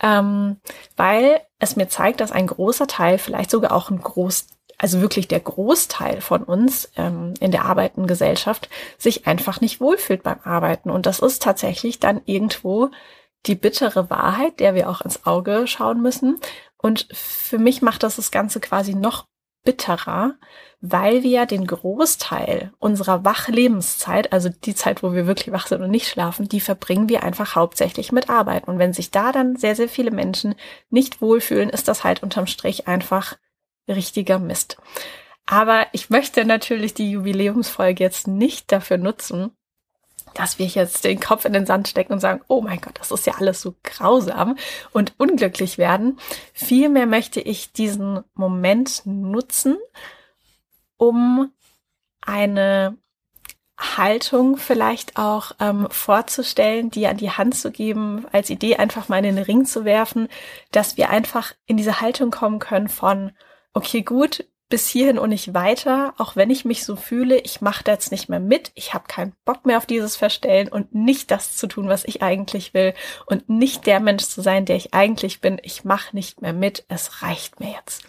Ähm, 0.00 0.60
weil 0.96 1.40
es 1.58 1.76
mir 1.76 1.88
zeigt, 1.88 2.20
dass 2.20 2.32
ein 2.32 2.46
großer 2.46 2.86
Teil, 2.86 3.18
vielleicht 3.18 3.50
sogar 3.50 3.72
auch 3.72 3.90
ein 3.90 4.00
groß 4.00 4.46
also 4.78 5.00
wirklich 5.00 5.26
der 5.26 5.40
Großteil 5.40 6.20
von 6.20 6.44
uns 6.44 6.90
ähm, 6.96 7.34
in 7.40 7.50
der 7.50 7.64
arbeitenden 7.64 8.06
Gesellschaft 8.06 8.68
sich 8.96 9.26
einfach 9.26 9.60
nicht 9.60 9.80
wohlfühlt 9.80 10.22
beim 10.22 10.38
Arbeiten. 10.44 10.90
Und 10.90 11.06
das 11.06 11.18
ist 11.18 11.42
tatsächlich 11.42 11.98
dann 11.98 12.22
irgendwo 12.24 12.90
die 13.46 13.56
bittere 13.56 14.08
Wahrheit, 14.08 14.60
der 14.60 14.74
wir 14.74 14.88
auch 14.88 15.00
ins 15.00 15.26
Auge 15.26 15.66
schauen 15.66 16.00
müssen. 16.00 16.40
Und 16.76 17.08
für 17.12 17.58
mich 17.58 17.82
macht 17.82 18.04
das 18.04 18.16
das 18.16 18.30
Ganze 18.30 18.60
quasi 18.60 18.94
noch 18.94 19.26
bitterer, 19.64 20.34
weil 20.80 21.24
wir 21.24 21.44
den 21.44 21.66
Großteil 21.66 22.72
unserer 22.78 23.24
Wachlebenszeit, 23.24 24.32
also 24.32 24.48
die 24.48 24.74
Zeit, 24.76 25.02
wo 25.02 25.12
wir 25.12 25.26
wirklich 25.26 25.52
wach 25.52 25.66
sind 25.66 25.82
und 25.82 25.90
nicht 25.90 26.08
schlafen, 26.08 26.48
die 26.48 26.60
verbringen 26.60 27.08
wir 27.08 27.24
einfach 27.24 27.56
hauptsächlich 27.56 28.12
mit 28.12 28.30
Arbeiten. 28.30 28.70
Und 28.70 28.78
wenn 28.78 28.92
sich 28.92 29.10
da 29.10 29.32
dann 29.32 29.56
sehr, 29.56 29.74
sehr 29.74 29.88
viele 29.88 30.12
Menschen 30.12 30.54
nicht 30.88 31.20
wohlfühlen, 31.20 31.68
ist 31.68 31.88
das 31.88 32.04
halt 32.04 32.22
unterm 32.22 32.46
Strich 32.46 32.86
einfach 32.86 33.36
richtiger 33.88 34.38
Mist. 34.38 34.76
Aber 35.46 35.86
ich 35.92 36.10
möchte 36.10 36.44
natürlich 36.44 36.94
die 36.94 37.10
Jubiläumsfolge 37.10 38.04
jetzt 38.04 38.28
nicht 38.28 38.70
dafür 38.70 38.98
nutzen, 38.98 39.50
dass 40.34 40.58
wir 40.58 40.66
jetzt 40.66 41.04
den 41.04 41.20
Kopf 41.20 41.46
in 41.46 41.54
den 41.54 41.66
Sand 41.66 41.88
stecken 41.88 42.12
und 42.12 42.20
sagen, 42.20 42.42
oh 42.48 42.60
mein 42.60 42.80
Gott, 42.80 42.98
das 42.98 43.10
ist 43.10 43.26
ja 43.26 43.34
alles 43.38 43.60
so 43.62 43.74
grausam 43.82 44.56
und 44.92 45.14
unglücklich 45.16 45.78
werden. 45.78 46.18
Vielmehr 46.52 47.06
möchte 47.06 47.40
ich 47.40 47.72
diesen 47.72 48.22
Moment 48.34 49.02
nutzen, 49.06 49.78
um 50.98 51.50
eine 52.20 52.98
Haltung 53.78 54.56
vielleicht 54.56 55.16
auch 55.16 55.52
ähm, 55.60 55.86
vorzustellen, 55.90 56.90
die 56.90 57.06
an 57.06 57.16
die 57.16 57.30
Hand 57.30 57.54
zu 57.56 57.70
geben, 57.70 58.26
als 58.32 58.50
Idee 58.50 58.76
einfach 58.76 59.08
mal 59.08 59.24
in 59.24 59.36
den 59.36 59.44
Ring 59.44 59.64
zu 59.64 59.84
werfen, 59.84 60.28
dass 60.72 60.96
wir 60.96 61.10
einfach 61.10 61.54
in 61.66 61.76
diese 61.76 62.00
Haltung 62.00 62.30
kommen 62.30 62.58
können 62.58 62.88
von, 62.88 63.32
okay, 63.72 64.02
gut, 64.02 64.44
bis 64.68 64.88
hierhin 64.88 65.18
und 65.18 65.30
nicht 65.30 65.54
weiter, 65.54 66.14
auch 66.18 66.36
wenn 66.36 66.50
ich 66.50 66.64
mich 66.64 66.84
so 66.84 66.94
fühle, 66.94 67.38
ich 67.38 67.60
mache 67.60 67.84
da 67.84 67.92
jetzt 67.92 68.10
nicht 68.10 68.28
mehr 68.28 68.40
mit, 68.40 68.70
ich 68.74 68.92
habe 68.92 69.06
keinen 69.08 69.32
Bock 69.44 69.64
mehr 69.64 69.78
auf 69.78 69.86
dieses 69.86 70.16
Verstellen 70.16 70.68
und 70.68 70.94
nicht 70.94 71.30
das 71.30 71.56
zu 71.56 71.66
tun, 71.66 71.88
was 71.88 72.04
ich 72.04 72.22
eigentlich 72.22 72.74
will 72.74 72.92
und 73.26 73.48
nicht 73.48 73.86
der 73.86 74.00
Mensch 74.00 74.24
zu 74.24 74.42
sein, 74.42 74.66
der 74.66 74.76
ich 74.76 74.92
eigentlich 74.92 75.40
bin, 75.40 75.58
ich 75.62 75.84
mache 75.84 76.14
nicht 76.14 76.42
mehr 76.42 76.52
mit, 76.52 76.84
es 76.88 77.22
reicht 77.22 77.60
mir 77.60 77.70
jetzt. 77.70 78.02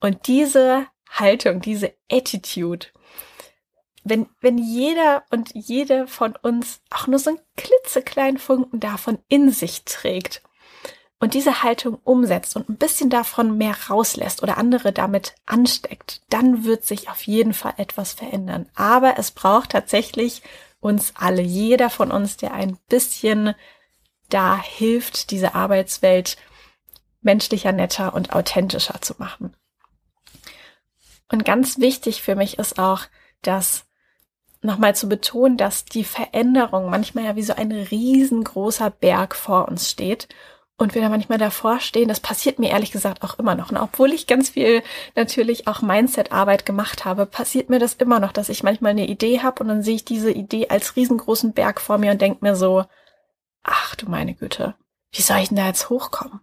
Und 0.00 0.26
diese 0.26 0.86
Haltung, 1.08 1.60
diese 1.60 1.94
Attitude, 2.10 2.86
wenn, 4.02 4.26
wenn 4.40 4.58
jeder 4.58 5.24
und 5.30 5.54
jede 5.54 6.06
von 6.06 6.36
uns 6.36 6.82
auch 6.90 7.06
nur 7.06 7.18
so 7.18 7.30
einen 7.30 7.40
klitzekleinen 7.56 8.38
Funken 8.38 8.80
davon 8.80 9.18
in 9.28 9.50
sich 9.50 9.84
trägt 9.84 10.42
und 11.24 11.32
diese 11.32 11.62
Haltung 11.62 11.98
umsetzt 12.04 12.54
und 12.54 12.68
ein 12.68 12.76
bisschen 12.76 13.08
davon 13.08 13.56
mehr 13.56 13.74
rauslässt 13.88 14.42
oder 14.42 14.58
andere 14.58 14.92
damit 14.92 15.34
ansteckt, 15.46 16.20
dann 16.28 16.64
wird 16.64 16.84
sich 16.84 17.08
auf 17.08 17.22
jeden 17.22 17.54
Fall 17.54 17.72
etwas 17.78 18.12
verändern. 18.12 18.68
Aber 18.74 19.14
es 19.16 19.30
braucht 19.30 19.70
tatsächlich 19.70 20.42
uns 20.80 21.14
alle, 21.16 21.40
jeder 21.40 21.88
von 21.88 22.10
uns, 22.10 22.36
der 22.36 22.52
ein 22.52 22.76
bisschen 22.90 23.54
da 24.28 24.58
hilft, 24.62 25.30
diese 25.30 25.54
Arbeitswelt 25.54 26.36
menschlicher, 27.22 27.72
netter 27.72 28.12
und 28.12 28.34
authentischer 28.34 29.00
zu 29.00 29.14
machen. 29.16 29.56
Und 31.32 31.46
ganz 31.46 31.78
wichtig 31.78 32.20
für 32.20 32.36
mich 32.36 32.58
ist 32.58 32.78
auch, 32.78 33.04
dass 33.40 33.86
nochmal 34.60 34.94
zu 34.94 35.08
betonen, 35.08 35.56
dass 35.56 35.86
die 35.86 36.04
Veränderung 36.04 36.90
manchmal 36.90 37.24
ja 37.24 37.34
wie 37.34 37.42
so 37.42 37.54
ein 37.54 37.72
riesengroßer 37.72 38.90
Berg 38.90 39.34
vor 39.34 39.68
uns 39.68 39.88
steht 39.88 40.28
und 40.76 40.94
wir 40.94 41.02
da 41.02 41.08
manchmal 41.08 41.38
davor 41.38 41.80
stehen. 41.80 42.08
Das 42.08 42.20
passiert 42.20 42.58
mir 42.58 42.70
ehrlich 42.70 42.90
gesagt 42.90 43.22
auch 43.22 43.38
immer 43.38 43.54
noch. 43.54 43.70
Und 43.70 43.76
obwohl 43.76 44.12
ich 44.12 44.26
ganz 44.26 44.50
viel 44.50 44.82
natürlich 45.14 45.68
auch 45.68 45.82
Mindset-Arbeit 45.82 46.66
gemacht 46.66 47.04
habe, 47.04 47.26
passiert 47.26 47.70
mir 47.70 47.78
das 47.78 47.94
immer 47.94 48.18
noch, 48.20 48.32
dass 48.32 48.48
ich 48.48 48.62
manchmal 48.62 48.90
eine 48.90 49.06
Idee 49.06 49.40
habe 49.40 49.62
und 49.62 49.68
dann 49.68 49.82
sehe 49.82 49.94
ich 49.94 50.04
diese 50.04 50.32
Idee 50.32 50.68
als 50.68 50.96
riesengroßen 50.96 51.52
Berg 51.52 51.80
vor 51.80 51.98
mir 51.98 52.12
und 52.12 52.20
denke 52.20 52.44
mir 52.44 52.56
so, 52.56 52.84
ach 53.62 53.94
du 53.94 54.08
meine 54.08 54.34
Güte, 54.34 54.74
wie 55.12 55.22
soll 55.22 55.38
ich 55.38 55.48
denn 55.48 55.58
da 55.58 55.66
jetzt 55.66 55.90
hochkommen? 55.90 56.40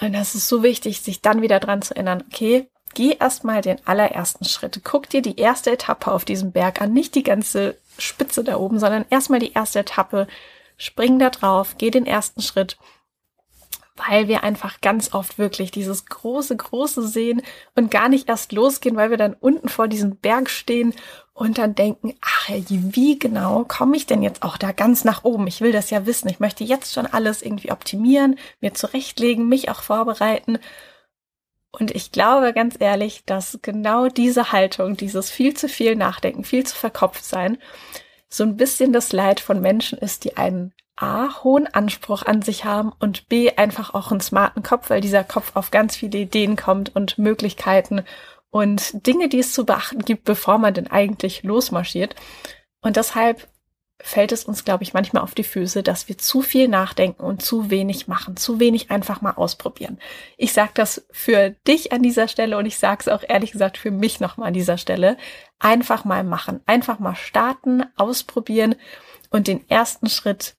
Und 0.00 0.12
das 0.12 0.34
ist 0.34 0.48
so 0.48 0.62
wichtig, 0.62 1.00
sich 1.00 1.22
dann 1.22 1.40
wieder 1.40 1.60
dran 1.60 1.80
zu 1.80 1.94
erinnern, 1.94 2.24
okay, 2.26 2.68
geh 2.94 3.16
erstmal 3.18 3.62
den 3.62 3.78
allerersten 3.86 4.44
Schritt. 4.44 4.80
Guck 4.84 5.08
dir 5.08 5.22
die 5.22 5.38
erste 5.38 5.72
Etappe 5.72 6.10
auf 6.12 6.24
diesem 6.24 6.52
Berg 6.52 6.80
an, 6.80 6.92
nicht 6.92 7.14
die 7.14 7.22
ganze 7.22 7.78
Spitze 7.96 8.44
da 8.44 8.56
oben, 8.56 8.78
sondern 8.78 9.06
erstmal 9.08 9.40
die 9.40 9.52
erste 9.52 9.80
Etappe. 9.80 10.26
Spring 10.76 11.20
da 11.20 11.30
drauf, 11.30 11.76
geh 11.78 11.90
den 11.90 12.06
ersten 12.06 12.42
Schritt 12.42 12.76
weil 13.96 14.26
wir 14.26 14.42
einfach 14.42 14.80
ganz 14.80 15.14
oft 15.14 15.38
wirklich 15.38 15.70
dieses 15.70 16.06
große, 16.06 16.56
große 16.56 17.06
sehen 17.06 17.42
und 17.76 17.90
gar 17.90 18.08
nicht 18.08 18.28
erst 18.28 18.52
losgehen, 18.52 18.96
weil 18.96 19.10
wir 19.10 19.16
dann 19.16 19.34
unten 19.34 19.68
vor 19.68 19.86
diesem 19.86 20.16
Berg 20.16 20.50
stehen 20.50 20.94
und 21.32 21.58
dann 21.58 21.74
denken, 21.74 22.14
ach, 22.20 22.48
wie 22.48 23.18
genau 23.18 23.64
komme 23.66 23.96
ich 23.96 24.06
denn 24.06 24.22
jetzt 24.22 24.42
auch 24.42 24.56
da 24.56 24.72
ganz 24.72 25.04
nach 25.04 25.24
oben? 25.24 25.46
Ich 25.46 25.60
will 25.60 25.72
das 25.72 25.90
ja 25.90 26.06
wissen. 26.06 26.28
Ich 26.28 26.40
möchte 26.40 26.64
jetzt 26.64 26.92
schon 26.92 27.06
alles 27.06 27.42
irgendwie 27.42 27.70
optimieren, 27.70 28.36
mir 28.60 28.74
zurechtlegen, 28.74 29.48
mich 29.48 29.70
auch 29.70 29.82
vorbereiten. 29.82 30.58
Und 31.70 31.92
ich 31.92 32.12
glaube 32.12 32.52
ganz 32.52 32.76
ehrlich, 32.78 33.24
dass 33.24 33.58
genau 33.62 34.08
diese 34.08 34.52
Haltung, 34.52 34.96
dieses 34.96 35.30
viel 35.30 35.54
zu 35.54 35.68
viel 35.68 35.96
Nachdenken, 35.96 36.44
viel 36.44 36.64
zu 36.64 36.76
verkopft 36.76 37.24
sein, 37.24 37.58
so 38.28 38.44
ein 38.44 38.56
bisschen 38.56 38.92
das 38.92 39.12
Leid 39.12 39.40
von 39.40 39.60
Menschen 39.60 39.98
ist, 39.98 40.24
die 40.24 40.36
einen 40.36 40.72
A, 40.96 41.42
hohen 41.42 41.66
Anspruch 41.66 42.22
an 42.22 42.42
sich 42.42 42.64
haben 42.64 42.92
und 43.00 43.28
B, 43.28 43.50
einfach 43.50 43.94
auch 43.94 44.10
einen 44.10 44.20
smarten 44.20 44.62
Kopf, 44.62 44.90
weil 44.90 45.00
dieser 45.00 45.24
Kopf 45.24 45.52
auf 45.54 45.70
ganz 45.70 45.96
viele 45.96 46.18
Ideen 46.18 46.56
kommt 46.56 46.94
und 46.94 47.18
Möglichkeiten 47.18 48.04
und 48.50 49.06
Dinge, 49.06 49.28
die 49.28 49.40
es 49.40 49.52
zu 49.52 49.66
beachten 49.66 50.04
gibt, 50.04 50.24
bevor 50.24 50.58
man 50.58 50.72
denn 50.72 50.86
eigentlich 50.86 51.42
losmarschiert. 51.42 52.14
Und 52.80 52.96
deshalb 52.96 53.48
fällt 54.00 54.32
es 54.32 54.44
uns, 54.44 54.64
glaube 54.64 54.84
ich, 54.84 54.92
manchmal 54.92 55.22
auf 55.22 55.34
die 55.34 55.44
Füße, 55.44 55.82
dass 55.82 56.08
wir 56.08 56.18
zu 56.18 56.42
viel 56.42 56.68
nachdenken 56.68 57.24
und 57.24 57.42
zu 57.42 57.70
wenig 57.70 58.06
machen, 58.06 58.36
zu 58.36 58.60
wenig 58.60 58.90
einfach 58.90 59.20
mal 59.22 59.32
ausprobieren. 59.32 59.98
Ich 60.36 60.52
sage 60.52 60.72
das 60.74 61.06
für 61.10 61.50
dich 61.66 61.92
an 61.92 62.02
dieser 62.02 62.28
Stelle 62.28 62.58
und 62.58 62.66
ich 62.66 62.78
sage 62.78 63.00
es 63.00 63.08
auch 63.08 63.24
ehrlich 63.26 63.52
gesagt 63.52 63.78
für 63.78 63.90
mich 63.90 64.20
nochmal 64.20 64.48
an 64.48 64.54
dieser 64.54 64.78
Stelle. 64.78 65.16
Einfach 65.58 66.04
mal 66.04 66.22
machen, 66.22 66.60
einfach 66.66 66.98
mal 66.98 67.14
starten, 67.14 67.84
ausprobieren 67.96 68.74
und 69.30 69.46
den 69.46 69.68
ersten 69.68 70.08
Schritt 70.08 70.56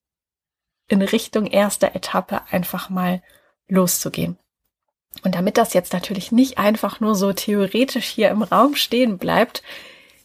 in 0.87 1.01
Richtung 1.01 1.47
erster 1.47 1.95
Etappe 1.95 2.41
einfach 2.51 2.89
mal 2.89 3.21
loszugehen. 3.67 4.37
Und 5.23 5.35
damit 5.35 5.57
das 5.57 5.73
jetzt 5.73 5.93
natürlich 5.93 6.31
nicht 6.31 6.57
einfach 6.57 6.99
nur 6.99 7.15
so 7.15 7.33
theoretisch 7.33 8.05
hier 8.05 8.29
im 8.29 8.43
Raum 8.43 8.75
stehen 8.75 9.17
bleibt, 9.17 9.63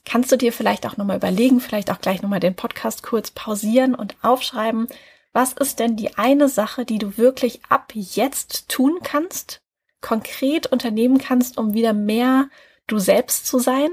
kannst 0.04 0.32
du 0.32 0.36
dir 0.36 0.52
vielleicht 0.52 0.86
auch 0.86 0.96
nochmal 0.96 1.16
überlegen, 1.16 1.60
vielleicht 1.60 1.90
auch 1.90 2.00
gleich 2.00 2.22
nochmal 2.22 2.40
den 2.40 2.56
Podcast 2.56 3.02
kurz 3.02 3.30
pausieren 3.30 3.94
und 3.94 4.16
aufschreiben, 4.22 4.88
was 5.32 5.52
ist 5.52 5.78
denn 5.78 5.96
die 5.96 6.18
eine 6.18 6.48
Sache, 6.48 6.84
die 6.84 6.98
du 6.98 7.16
wirklich 7.16 7.60
ab 7.68 7.92
jetzt 7.94 8.68
tun 8.68 8.98
kannst, 9.02 9.60
konkret 10.00 10.66
unternehmen 10.66 11.18
kannst, 11.18 11.56
um 11.56 11.72
wieder 11.72 11.92
mehr 11.92 12.48
du 12.88 12.98
selbst 12.98 13.46
zu 13.46 13.60
sein 13.60 13.90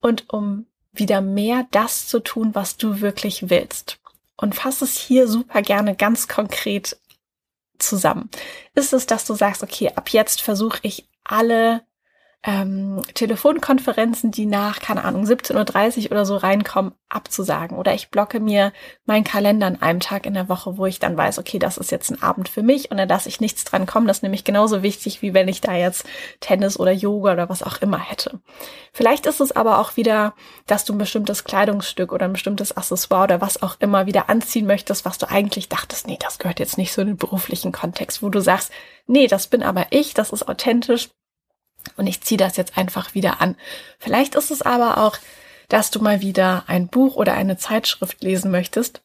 und 0.00 0.28
um 0.30 0.66
wieder 0.92 1.20
mehr 1.20 1.66
das 1.70 2.08
zu 2.08 2.18
tun, 2.18 2.54
was 2.54 2.76
du 2.76 3.00
wirklich 3.00 3.50
willst 3.50 4.00
und 4.36 4.54
fass 4.54 4.82
es 4.82 4.96
hier 4.96 5.28
super 5.28 5.62
gerne 5.62 5.94
ganz 5.94 6.28
konkret 6.28 6.96
zusammen. 7.78 8.30
Ist 8.74 8.92
es, 8.92 9.06
dass 9.06 9.24
du 9.24 9.34
sagst, 9.34 9.62
okay, 9.62 9.92
ab 9.94 10.10
jetzt 10.10 10.40
versuche 10.42 10.78
ich 10.82 11.08
alle 11.24 11.86
ähm, 12.46 13.00
Telefonkonferenzen, 13.14 14.30
die 14.30 14.44
nach, 14.44 14.78
keine 14.80 15.04
Ahnung, 15.04 15.24
17.30 15.24 16.04
Uhr 16.04 16.10
oder 16.12 16.26
so 16.26 16.36
reinkommen, 16.36 16.92
abzusagen. 17.08 17.78
Oder 17.78 17.94
ich 17.94 18.10
blocke 18.10 18.38
mir 18.38 18.72
meinen 19.06 19.24
Kalender 19.24 19.66
an 19.66 19.80
einem 19.80 20.00
Tag 20.00 20.26
in 20.26 20.34
der 20.34 20.50
Woche, 20.50 20.76
wo 20.76 20.84
ich 20.84 20.98
dann 20.98 21.16
weiß, 21.16 21.38
okay, 21.38 21.58
das 21.58 21.78
ist 21.78 21.90
jetzt 21.90 22.10
ein 22.10 22.22
Abend 22.22 22.50
für 22.50 22.62
mich 22.62 22.90
und 22.90 22.98
da 22.98 23.04
lasse 23.04 23.30
ich 23.30 23.40
nichts 23.40 23.64
dran 23.64 23.86
kommen. 23.86 24.06
Das 24.06 24.18
ist 24.18 24.22
nämlich 24.22 24.44
genauso 24.44 24.82
wichtig, 24.82 25.22
wie 25.22 25.32
wenn 25.32 25.48
ich 25.48 25.62
da 25.62 25.74
jetzt 25.74 26.04
Tennis 26.40 26.78
oder 26.78 26.92
Yoga 26.92 27.32
oder 27.32 27.48
was 27.48 27.62
auch 27.62 27.80
immer 27.80 27.98
hätte. 27.98 28.40
Vielleicht 28.92 29.24
ist 29.24 29.40
es 29.40 29.52
aber 29.52 29.78
auch 29.78 29.96
wieder, 29.96 30.34
dass 30.66 30.84
du 30.84 30.92
ein 30.92 30.98
bestimmtes 30.98 31.44
Kleidungsstück 31.44 32.12
oder 32.12 32.26
ein 32.26 32.34
bestimmtes 32.34 32.76
Accessoire 32.76 33.24
oder 33.24 33.40
was 33.40 33.62
auch 33.62 33.76
immer 33.80 34.04
wieder 34.04 34.28
anziehen 34.28 34.66
möchtest, 34.66 35.06
was 35.06 35.16
du 35.16 35.30
eigentlich 35.30 35.70
dachtest, 35.70 36.06
nee, 36.06 36.18
das 36.20 36.38
gehört 36.38 36.60
jetzt 36.60 36.76
nicht 36.76 36.92
so 36.92 37.00
in 37.00 37.08
den 37.08 37.16
beruflichen 37.16 37.72
Kontext, 37.72 38.22
wo 38.22 38.28
du 38.28 38.40
sagst, 38.40 38.70
nee, 39.06 39.28
das 39.28 39.46
bin 39.46 39.62
aber 39.62 39.86
ich, 39.90 40.12
das 40.12 40.30
ist 40.30 40.46
authentisch, 40.46 41.08
und 41.96 42.06
ich 42.06 42.20
ziehe 42.20 42.38
das 42.38 42.56
jetzt 42.56 42.76
einfach 42.76 43.14
wieder 43.14 43.40
an. 43.40 43.56
Vielleicht 43.98 44.34
ist 44.34 44.50
es 44.50 44.62
aber 44.62 44.98
auch, 44.98 45.18
dass 45.68 45.90
du 45.90 46.00
mal 46.00 46.20
wieder 46.20 46.64
ein 46.66 46.88
Buch 46.88 47.16
oder 47.16 47.34
eine 47.34 47.56
Zeitschrift 47.56 48.22
lesen 48.22 48.50
möchtest, 48.50 49.02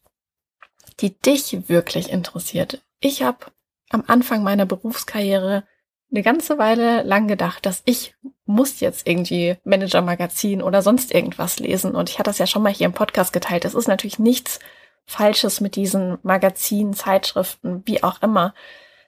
die 0.99 1.17
dich 1.17 1.69
wirklich 1.69 2.09
interessiert. 2.09 2.81
Ich 2.99 3.23
habe 3.23 3.47
am 3.89 4.03
Anfang 4.07 4.43
meiner 4.43 4.65
Berufskarriere 4.65 5.63
eine 6.11 6.23
ganze 6.23 6.57
Weile 6.57 7.03
lang 7.03 7.27
gedacht, 7.27 7.65
dass 7.65 7.81
ich 7.85 8.15
muss 8.45 8.79
jetzt 8.79 9.07
irgendwie 9.07 9.57
Manager-Magazin 9.63 10.61
oder 10.61 10.81
sonst 10.81 11.13
irgendwas 11.13 11.59
lesen. 11.59 11.95
Und 11.95 12.09
ich 12.09 12.17
hatte 12.17 12.29
das 12.29 12.39
ja 12.39 12.47
schon 12.47 12.63
mal 12.63 12.73
hier 12.73 12.87
im 12.87 12.93
Podcast 12.93 13.31
geteilt. 13.31 13.63
Es 13.63 13.75
ist 13.75 13.87
natürlich 13.87 14.19
nichts 14.19 14.59
Falsches 15.05 15.61
mit 15.61 15.75
diesen 15.75 16.17
Magazinen, 16.23 16.93
Zeitschriften, 16.93 17.83
wie 17.85 18.03
auch 18.03 18.21
immer 18.21 18.53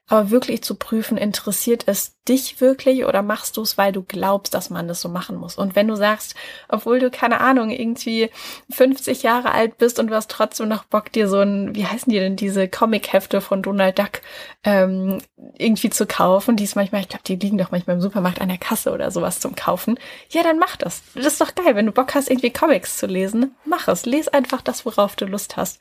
aber 0.08 0.30
wirklich 0.30 0.62
zu 0.62 0.76
prüfen, 0.76 1.18
interessiert 1.18 1.84
es 1.88 2.18
dich 2.28 2.60
wirklich 2.60 3.06
oder 3.06 3.22
machst 3.22 3.56
du 3.58 3.62
es, 3.62 3.78
weil 3.78 3.92
du 3.92 4.04
glaubst, 4.04 4.54
dass 4.54 4.70
man 4.70 4.88
das 4.88 5.00
so 5.02 5.08
machen 5.10 5.38
muss? 5.38 5.56
Und 5.56 5.76
wenn 5.76 5.88
du 5.88 5.96
sagst, 5.96 6.36
obwohl 6.68 7.00
du 7.00 7.10
keine 7.10 7.40
Ahnung, 7.40 7.70
irgendwie 7.70 8.30
50 8.72 9.24
Jahre 9.24 9.54
alt 9.54 9.78
bist 9.78 10.00
und 10.00 10.08
du 10.08 10.16
hast 10.16 10.30
trotzdem 10.30 10.68
noch 10.68 10.84
Bock, 10.84 11.12
dir 11.12 11.30
so 11.30 11.40
ein, 11.40 11.76
wie 11.76 11.86
heißen 11.86 12.12
die 12.12 12.20
denn, 12.20 12.36
diese 12.36 12.68
Comic-Hefte 12.68 13.40
von 13.40 13.62
Donald 13.62 14.00
Duck 14.00 14.22
ähm, 14.64 15.22
irgendwie 15.58 15.90
zu 15.90 16.06
kaufen, 16.06 16.58
die 16.58 16.66
ist 16.66 16.76
manchmal, 16.76 17.02
ich 17.02 17.10
glaube, 17.10 17.24
die 17.26 17.38
liegen 17.38 17.58
doch 17.58 17.72
manchmal 17.72 17.96
im 17.96 18.02
Supermarkt 18.02 18.42
an 18.42 18.50
der 18.50 18.58
Kasse 18.58 18.92
oder 18.92 19.12
sowas 19.12 19.40
zum 19.40 19.56
Kaufen, 19.56 19.98
ja, 20.30 20.44
dann 20.44 20.60
mach 20.60 20.76
das. 20.76 21.02
Das 21.16 21.26
ist 21.28 21.42
doch 21.42 21.56
geil, 21.56 21.76
wenn 21.76 21.86
du 21.86 21.92
Bock 21.94 22.14
hast, 22.16 22.30
irgendwie 22.30 22.52
Comics 22.52 22.98
zu 22.98 23.08
lesen, 23.08 23.56
mach 23.66 23.88
es. 23.88 24.06
Lies 24.06 24.28
einfach 24.28 24.62
das, 24.62 24.86
worauf 24.86 25.16
du 25.16 25.26
Lust 25.26 25.58
hast. 25.58 25.80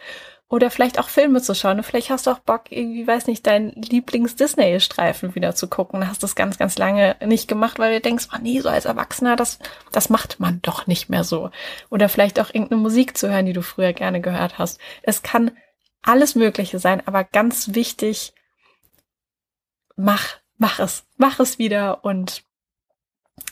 Oder 0.50 0.72
vielleicht 0.72 0.98
auch 0.98 1.08
Filme 1.08 1.40
zu 1.40 1.54
schauen. 1.54 1.78
Und 1.78 1.84
vielleicht 1.84 2.10
hast 2.10 2.26
du 2.26 2.32
auch 2.32 2.40
Bock, 2.40 2.70
irgendwie, 2.70 3.06
weiß 3.06 3.28
nicht, 3.28 3.46
deinen 3.46 3.70
Lieblings-Disney-Streifen 3.70 5.36
wieder 5.36 5.54
zu 5.54 5.68
gucken. 5.68 6.08
Hast 6.08 6.24
das 6.24 6.34
ganz, 6.34 6.58
ganz 6.58 6.76
lange 6.76 7.14
nicht 7.24 7.46
gemacht, 7.46 7.78
weil 7.78 7.94
du 7.94 8.00
denkst, 8.00 8.26
oh 8.34 8.38
nee, 8.42 8.58
so 8.58 8.68
als 8.68 8.84
Erwachsener, 8.84 9.36
das, 9.36 9.60
das 9.92 10.10
macht 10.10 10.40
man 10.40 10.60
doch 10.62 10.88
nicht 10.88 11.08
mehr 11.08 11.22
so. 11.22 11.50
Oder 11.88 12.08
vielleicht 12.08 12.40
auch 12.40 12.52
irgendeine 12.52 12.82
Musik 12.82 13.16
zu 13.16 13.30
hören, 13.30 13.46
die 13.46 13.52
du 13.52 13.62
früher 13.62 13.92
gerne 13.92 14.20
gehört 14.20 14.58
hast. 14.58 14.80
Es 15.02 15.22
kann 15.22 15.52
alles 16.02 16.34
Mögliche 16.34 16.80
sein, 16.80 17.00
aber 17.06 17.22
ganz 17.22 17.74
wichtig, 17.74 18.34
mach, 19.94 20.38
mach 20.58 20.80
es, 20.80 21.04
mach 21.16 21.38
es 21.38 21.60
wieder 21.60 22.04
und 22.04 22.42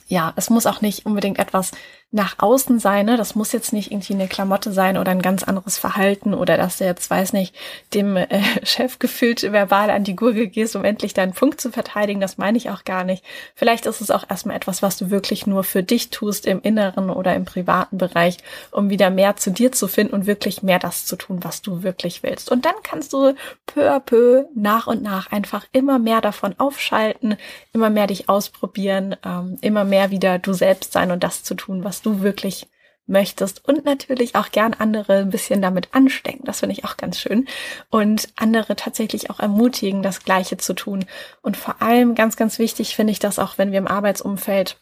ja, 0.08 0.32
es 0.36 0.50
muss 0.50 0.66
auch 0.66 0.80
nicht 0.80 1.06
unbedingt 1.06 1.38
etwas 1.38 1.72
nach 2.10 2.36
außen 2.38 2.78
sein. 2.78 3.04
Ne? 3.04 3.18
Das 3.18 3.34
muss 3.34 3.52
jetzt 3.52 3.74
nicht 3.74 3.92
irgendwie 3.92 4.14
eine 4.14 4.28
Klamotte 4.28 4.72
sein 4.72 4.96
oder 4.96 5.10
ein 5.10 5.20
ganz 5.20 5.42
anderes 5.42 5.76
Verhalten 5.76 6.32
oder 6.32 6.56
dass 6.56 6.78
du 6.78 6.84
jetzt, 6.84 7.10
weiß 7.10 7.34
nicht, 7.34 7.54
dem 7.92 8.16
äh, 8.16 8.40
Chef 8.64 8.98
gefühlt 8.98 9.42
verbal 9.42 9.90
an 9.90 10.04
die 10.04 10.16
Gurgel 10.16 10.46
gehst, 10.46 10.74
um 10.74 10.84
endlich 10.84 11.12
deinen 11.12 11.34
Punkt 11.34 11.60
zu 11.60 11.70
verteidigen. 11.70 12.20
Das 12.20 12.38
meine 12.38 12.56
ich 12.56 12.70
auch 12.70 12.84
gar 12.84 13.04
nicht. 13.04 13.22
Vielleicht 13.54 13.84
ist 13.84 14.00
es 14.00 14.10
auch 14.10 14.24
erstmal 14.28 14.56
etwas, 14.56 14.80
was 14.82 14.96
du 14.96 15.10
wirklich 15.10 15.46
nur 15.46 15.64
für 15.64 15.82
dich 15.82 16.08
tust 16.08 16.46
im 16.46 16.62
Inneren 16.62 17.10
oder 17.10 17.34
im 17.34 17.44
privaten 17.44 17.98
Bereich, 17.98 18.38
um 18.70 18.88
wieder 18.88 19.10
mehr 19.10 19.36
zu 19.36 19.50
dir 19.50 19.70
zu 19.72 19.86
finden 19.86 20.14
und 20.14 20.26
wirklich 20.26 20.62
mehr 20.62 20.78
das 20.78 21.04
zu 21.04 21.16
tun, 21.16 21.40
was 21.42 21.60
du 21.60 21.82
wirklich 21.82 22.22
willst. 22.22 22.50
Und 22.50 22.64
dann 22.64 22.74
kannst 22.82 23.12
du 23.12 23.34
peu 23.66 23.90
à 23.90 24.00
peu 24.00 24.46
nach 24.54 24.86
und 24.86 25.02
nach 25.02 25.30
einfach 25.30 25.66
immer 25.72 25.98
mehr 25.98 26.22
davon 26.22 26.54
aufschalten, 26.56 27.36
immer 27.74 27.90
mehr 27.90 28.06
dich 28.06 28.30
ausprobieren, 28.30 29.14
ähm, 29.24 29.58
immer 29.60 29.84
mehr 29.84 30.10
wieder 30.10 30.38
du 30.38 30.54
selbst 30.54 30.92
sein 30.92 31.10
und 31.10 31.22
das 31.22 31.44
zu 31.44 31.54
tun, 31.54 31.84
was 31.84 31.97
du 32.02 32.22
wirklich 32.22 32.68
möchtest 33.08 33.66
und 33.66 33.84
natürlich 33.84 34.36
auch 34.36 34.50
gern 34.50 34.74
andere 34.74 35.18
ein 35.18 35.30
bisschen 35.30 35.62
damit 35.62 35.88
anstecken. 35.92 36.44
Das 36.44 36.60
finde 36.60 36.74
ich 36.74 36.84
auch 36.84 36.96
ganz 36.96 37.18
schön. 37.18 37.48
Und 37.90 38.28
andere 38.36 38.76
tatsächlich 38.76 39.30
auch 39.30 39.40
ermutigen, 39.40 40.02
das 40.02 40.24
Gleiche 40.24 40.58
zu 40.58 40.74
tun. 40.74 41.06
Und 41.42 41.56
vor 41.56 41.82
allem 41.82 42.14
ganz, 42.14 42.36
ganz 42.36 42.58
wichtig 42.58 42.94
finde 42.94 43.12
ich 43.12 43.18
das 43.18 43.38
auch, 43.38 43.56
wenn 43.56 43.72
wir 43.72 43.78
im 43.78 43.88
Arbeitsumfeld 43.88 44.76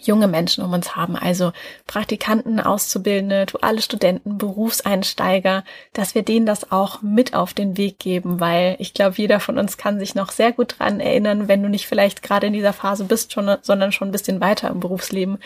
junge 0.00 0.28
Menschen 0.28 0.64
um 0.64 0.72
uns 0.72 0.96
haben, 0.96 1.16
also 1.16 1.52
Praktikanten, 1.86 2.60
Auszubildende, 2.60 3.46
duale 3.46 3.82
Studenten, 3.82 4.38
Berufseinsteiger, 4.38 5.64
dass 5.92 6.14
wir 6.14 6.22
denen 6.22 6.46
das 6.46 6.72
auch 6.72 7.02
mit 7.02 7.34
auf 7.34 7.52
den 7.52 7.76
Weg 7.76 7.98
geben, 7.98 8.40
weil 8.40 8.76
ich 8.78 8.94
glaube, 8.94 9.16
jeder 9.16 9.38
von 9.38 9.58
uns 9.58 9.76
kann 9.76 9.98
sich 9.98 10.14
noch 10.14 10.30
sehr 10.30 10.52
gut 10.52 10.76
dran 10.78 10.98
erinnern, 10.98 11.46
wenn 11.46 11.62
du 11.62 11.68
nicht 11.68 11.86
vielleicht 11.86 12.22
gerade 12.22 12.46
in 12.46 12.52
dieser 12.52 12.72
Phase 12.72 13.04
bist, 13.04 13.32
schon, 13.32 13.58
sondern 13.62 13.92
schon 13.92 14.08
ein 14.08 14.12
bisschen 14.12 14.40
weiter 14.40 14.70
im 14.70 14.80
Berufsleben 14.80 15.38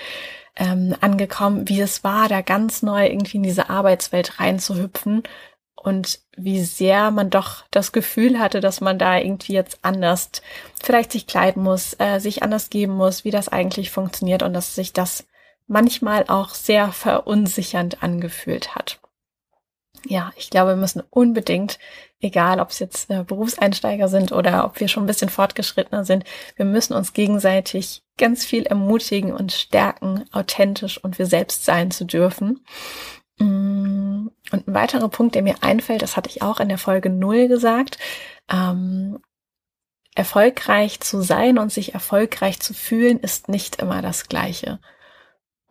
ähm, 0.56 0.94
angekommen, 1.00 1.68
wie 1.68 1.80
es 1.80 2.02
war, 2.04 2.28
da 2.28 2.40
ganz 2.40 2.82
neu 2.82 3.06
irgendwie 3.06 3.36
in 3.36 3.42
diese 3.42 3.70
Arbeitswelt 3.70 4.40
reinzuhüpfen 4.40 5.22
und 5.74 6.20
wie 6.36 6.62
sehr 6.64 7.10
man 7.10 7.30
doch 7.30 7.64
das 7.70 7.92
Gefühl 7.92 8.38
hatte, 8.38 8.60
dass 8.60 8.80
man 8.80 8.98
da 8.98 9.18
irgendwie 9.18 9.52
jetzt 9.52 9.78
anders 9.82 10.30
vielleicht 10.82 11.12
sich 11.12 11.26
kleiden 11.26 11.62
muss, 11.62 11.94
äh, 11.98 12.18
sich 12.18 12.42
anders 12.42 12.70
geben 12.70 12.94
muss, 12.94 13.24
wie 13.24 13.30
das 13.30 13.48
eigentlich 13.48 13.90
funktioniert 13.90 14.42
und 14.42 14.52
dass 14.52 14.74
sich 14.74 14.92
das 14.92 15.26
manchmal 15.66 16.24
auch 16.28 16.50
sehr 16.50 16.92
verunsichernd 16.92 18.02
angefühlt 18.02 18.74
hat. 18.74 19.00
Ja, 20.04 20.32
ich 20.36 20.50
glaube, 20.50 20.72
wir 20.72 20.76
müssen 20.76 21.02
unbedingt, 21.10 21.78
egal 22.20 22.60
ob 22.60 22.70
es 22.70 22.78
jetzt 22.78 23.10
äh, 23.10 23.24
Berufseinsteiger 23.24 24.08
sind 24.08 24.32
oder 24.32 24.64
ob 24.64 24.80
wir 24.80 24.88
schon 24.88 25.04
ein 25.04 25.08
bisschen 25.08 25.28
fortgeschrittener 25.28 26.04
sind, 26.04 26.24
wir 26.56 26.64
müssen 26.64 26.94
uns 26.94 27.12
gegenseitig 27.12 28.02
ganz 28.18 28.44
viel 28.44 28.64
ermutigen 28.64 29.32
und 29.32 29.52
stärken, 29.52 30.24
authentisch 30.32 31.02
und 31.02 31.18
wir 31.18 31.26
selbst 31.26 31.64
sein 31.64 31.90
zu 31.90 32.04
dürfen. 32.04 32.64
Mm, 33.38 34.28
und 34.52 34.68
ein 34.68 34.74
weiterer 34.74 35.08
Punkt, 35.08 35.34
der 35.34 35.42
mir 35.42 35.56
einfällt, 35.62 36.02
das 36.02 36.16
hatte 36.16 36.30
ich 36.30 36.42
auch 36.42 36.60
in 36.60 36.68
der 36.68 36.78
Folge 36.78 37.10
null 37.10 37.48
gesagt, 37.48 37.98
ähm, 38.50 39.18
erfolgreich 40.14 41.00
zu 41.00 41.20
sein 41.22 41.58
und 41.58 41.70
sich 41.72 41.94
erfolgreich 41.94 42.60
zu 42.60 42.74
fühlen, 42.74 43.20
ist 43.20 43.48
nicht 43.48 43.76
immer 43.76 44.02
das 44.02 44.28
Gleiche. 44.28 44.80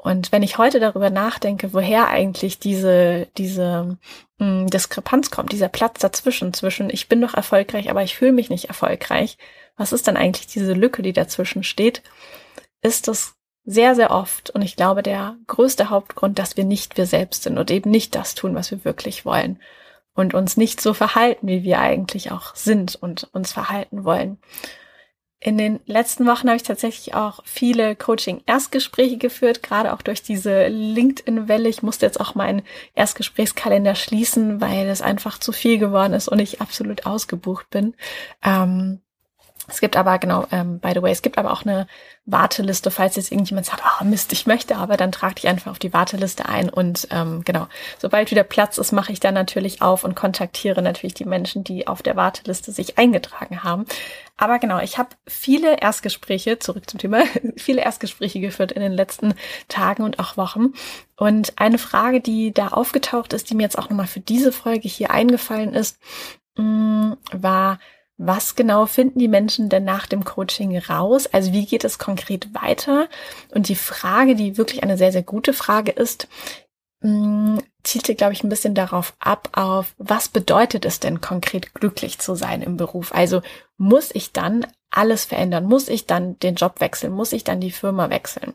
Und 0.06 0.32
wenn 0.32 0.44
ich 0.44 0.60
heute 0.60 0.80
darüber 0.80 1.10
nachdenke, 1.10 1.74
woher 1.74 2.10
eigentlich 2.10 2.60
diese, 2.60 3.28
diese 3.38 3.98
mh, 4.38 4.46
mm, 4.46 4.68
Diskrepanz 4.68 5.32
kommt, 5.32 5.52
dieser 5.52 5.68
Platz 5.68 6.00
dazwischen, 6.00 6.54
zwischen 6.54 6.92
ich 6.92 7.10
bin 7.10 7.22
doch 7.22 7.34
erfolgreich, 7.34 7.90
aber 7.90 8.04
ich 8.04 8.16
fühle 8.16 8.32
mich 8.32 8.52
nicht 8.52 8.66
erfolgreich, 8.66 9.40
was 9.78 9.94
ist 9.94 10.08
dann 10.08 10.16
eigentlich 10.16 10.46
diese 10.46 10.74
Lücke, 10.74 11.02
die 11.02 11.12
dazwischen 11.12 11.64
steht, 11.64 12.04
ist 12.84 13.08
es 13.08 13.34
sehr, 13.64 13.96
sehr 13.96 14.12
oft 14.12 14.52
und 14.52 14.62
ich 14.62 14.76
glaube 14.76 15.02
der 15.02 15.38
größte 15.48 15.90
Hauptgrund, 15.90 16.38
dass 16.38 16.56
wir 16.56 16.66
nicht 16.66 16.98
wir 16.98 17.08
selbst 17.08 17.42
sind 17.42 17.58
und 17.58 17.72
eben 17.72 17.90
nicht 17.90 18.14
das 18.14 18.36
tun, 18.36 18.54
was 18.54 18.70
wir 18.70 18.86
wirklich 18.86 19.26
wollen 19.26 19.60
und 20.14 20.36
uns 20.36 20.56
nicht 20.56 20.82
so 20.82 20.94
verhalten, 20.94 21.48
wie 21.48 21.64
wir 21.64 21.80
eigentlich 21.80 22.32
auch 22.32 22.54
sind 22.54 22.94
und 22.94 23.28
uns 23.34 23.54
verhalten 23.54 24.04
wollen. 24.04 24.38
In 25.42 25.58
den 25.58 25.80
letzten 25.86 26.26
Wochen 26.26 26.48
habe 26.48 26.56
ich 26.56 26.64
tatsächlich 26.64 27.14
auch 27.14 27.42
viele 27.46 27.96
Coaching-Erstgespräche 27.96 29.18
geführt, 29.18 29.62
gerade 29.62 29.94
auch 29.94 30.02
durch 30.02 30.24
diese 30.24 30.68
LinkedIn-Welle. 30.68 31.70
Ich 31.70 31.84
musste 31.84 32.06
jetzt 32.06 32.20
auch 32.20 32.34
meinen 32.36 32.64
Erstgesprächskalender 32.96 33.96
schließen, 33.96 34.60
weil 34.60 34.88
es 34.88 35.02
einfach 35.02 35.38
zu 35.38 35.52
viel 35.52 35.78
geworden 35.78 36.14
ist 36.14 36.30
und 36.30 36.40
ich 36.40 36.62
absolut 36.62 37.06
ausgebucht 37.06 37.70
bin. 37.70 37.96
Ähm, 38.44 39.02
es 39.68 39.82
gibt 39.82 39.98
aber, 39.98 40.20
genau, 40.20 40.46
ähm, 40.52 40.80
by 40.80 40.92
the 40.94 41.02
way, 41.02 41.12
es 41.12 41.22
gibt 41.22 41.38
aber 41.38 41.52
auch 41.52 41.64
eine 41.64 41.88
Warteliste, 42.26 42.92
falls 42.92 43.16
jetzt 43.16 43.32
irgendjemand 43.32 43.66
sagt, 43.66 43.82
oh 43.84 44.04
Mist, 44.04 44.32
ich 44.34 44.48
möchte 44.48 44.76
aber, 44.78 44.98
dann 44.98 45.12
trag 45.12 45.36
dich 45.36 45.48
einfach 45.48 45.72
auf 45.72 45.80
die 45.80 45.94
Warteliste 45.94 46.48
ein 46.48 46.70
und 46.70 47.08
ähm, 47.12 47.44
genau, 47.46 47.68
sobald 48.00 48.32
wieder 48.32 48.44
Platz 48.44 48.78
ist, 48.78 48.92
mache 48.92 49.12
ich 49.12 49.20
dann 49.20 49.34
natürlich 49.34 49.82
auf 49.82 50.04
und 50.04 50.16
kontaktiere 50.16 50.82
natürlich 50.82 51.14
die 51.14 51.26
Menschen, 51.26 51.64
die 51.64 51.88
auf 51.88 52.02
der 52.02 52.16
Warteliste 52.16 52.72
sich 52.72 52.98
eingetragen 52.98 53.64
haben. 53.64 53.86
Aber 54.38 54.60
genau, 54.60 54.80
ich 54.80 54.98
habe 54.98 55.10
viele 55.28 55.80
Erstgespräche, 55.80 56.60
zurück 56.60 56.90
zum 56.90 57.00
Thema, 57.00 57.24
viele 57.56 57.82
Erstgespräche 57.82 58.40
geführt 58.40 58.72
in 58.72 58.82
den 58.82 58.94
letzten 58.94 59.34
Tagen 59.68 60.04
und 60.04 60.20
auch 60.20 60.38
Wochen. 60.38 60.74
Und 61.16 61.54
eine 61.58 61.78
Frage, 61.78 62.22
die 62.22 62.54
da 62.54 62.70
aufgetaucht 62.70 63.34
ist, 63.34 63.50
die 63.50 63.56
mir 63.56 63.64
jetzt 63.64 63.78
auch 63.78 63.90
nochmal 63.90 64.08
für 64.08 64.20
diese 64.20 64.52
Folge 64.52 64.88
hier 64.88 65.12
eingefallen 65.12 65.74
ist, 65.74 66.00
mh, 66.58 66.64
mm, 66.64 67.18
war, 67.32 67.80
was 68.18 68.56
genau 68.56 68.86
finden 68.86 69.20
die 69.20 69.28
Menschen 69.28 69.70
denn 69.70 69.84
nach 69.84 70.08
dem 70.08 70.24
Coaching 70.24 70.78
raus? 70.78 71.28
Also 71.28 71.52
wie 71.52 71.66
geht 71.66 71.84
es 71.84 72.00
konkret 72.00 72.54
weiter? 72.54 73.10
Und 73.54 73.68
die 73.68 73.76
Frage, 73.76 74.36
die 74.36 74.58
wirklich 74.58 74.84
eine 74.84 74.98
sehr, 74.98 75.12
sehr 75.12 75.24
gute 75.24 75.54
Frage 75.54 75.92
ist, 75.92 76.28
mm, 77.02 77.58
zielte, 77.84 78.16
glaube 78.16 78.34
ich, 78.34 78.44
ein 78.44 78.50
bisschen 78.50 78.74
darauf 78.74 79.16
ab, 79.20 79.50
auf 79.54 79.96
was 79.98 80.30
bedeutet 80.30 80.86
es 80.86 81.00
denn 81.00 81.22
konkret 81.22 81.74
glücklich 81.74 82.20
zu 82.20 82.36
sein 82.36 82.62
im 82.62 82.78
Beruf? 82.78 83.14
Also 83.14 83.42
muss 83.78 84.12
ich 84.14 84.32
dann 84.32 84.66
alles 84.90 85.26
verändern? 85.26 85.66
Muss 85.66 85.90
ich 85.90 86.06
dann 86.06 86.40
den 86.40 86.56
Job 86.56 86.80
wechseln? 86.80 87.14
Muss 87.14 87.34
ich 87.34 87.44
dann 87.44 87.60
die 87.60 87.72
Firma 87.72 88.10
wechseln? 88.10 88.54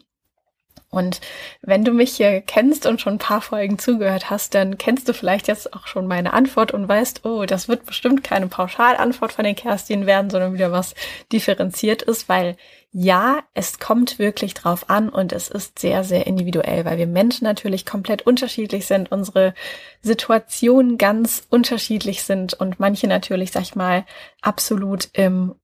Und 0.91 1.21
wenn 1.63 1.85
du 1.85 1.93
mich 1.93 2.17
hier 2.17 2.41
kennst 2.41 2.85
und 2.85 3.01
schon 3.01 3.15
ein 3.15 3.19
paar 3.19 3.41
Folgen 3.41 3.79
zugehört 3.79 4.29
hast, 4.29 4.55
dann 4.55 4.77
kennst 4.77 5.09
du 5.09 5.15
vielleicht 5.15 5.47
jetzt 5.47 5.73
auch 5.73 5.87
schon 5.87 6.09
meine 6.09 6.33
Antwort 6.33 6.73
und 6.73 6.89
weißt, 6.89 7.25
oh, 7.25 7.45
das 7.47 7.69
wird 7.69 7.87
bestimmt 7.87 8.25
keine 8.25 8.49
Pauschalantwort 8.49 9.33
von 9.33 9.45
den 9.45 9.55
Kerstin 9.55 10.07
werden, 10.07 10.31
sondern 10.31 10.53
wieder 10.53 10.73
was 10.73 10.97
differenziert 11.31 12.03
ist, 12.03 12.29
weil 12.29 12.57
ja, 12.93 13.45
es 13.55 13.79
kommt 13.79 14.19
wirklich 14.19 14.55
drauf 14.55 14.91
an 14.91 15.11
und 15.11 15.33
es 15.33 15.49
ist 15.49 15.79
sehr, 15.79 16.03
sehr 16.03 16.27
individuell, 16.27 16.85
weil 16.85 16.99
wir 16.99 17.07
Menschen 17.07 17.45
natürlich 17.45 17.87
komplett 17.87 18.23
unterschiedlich 18.23 18.87
sind, 18.87 19.13
unsere 19.13 19.55
Situationen 20.03 20.99
ganz 20.99 21.47
unterschiedlich 21.51 22.25
sind 22.25 22.55
und 22.55 22.81
manche 22.81 23.07
natürlich, 23.07 23.53
sag 23.53 23.63
ich 23.63 23.77
mal, 23.77 24.05
absolut 24.43 25.09
im 25.13 25.55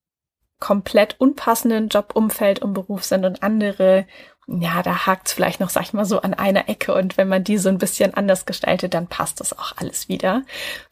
komplett 0.59 1.17
unpassenden 1.21 1.89
Jobumfeld 1.89 2.61
und 2.61 2.73
Beruf 2.73 3.05
sind 3.05 3.25
und 3.25 3.43
andere 3.43 4.07
ja, 4.47 4.83
da 4.83 5.07
hakt's 5.07 5.33
vielleicht 5.33 5.61
noch, 5.61 5.71
sag 5.71 5.83
ich 5.83 5.93
mal, 5.93 6.05
so 6.05 6.21
an 6.21 6.35
einer 6.35 6.69
Ecke 6.69 6.95
und 6.95 7.17
wenn 7.17 7.29
man 7.29 7.43
die 7.43 7.59
so 7.59 7.69
ein 7.69 7.79
bisschen 7.79 8.15
anders 8.15 8.47
gestaltet, 8.47 8.95
dann 8.95 9.09
passt 9.09 9.41
das 9.41 9.59
auch 9.59 9.73
alles 9.77 10.09
wieder. 10.09 10.43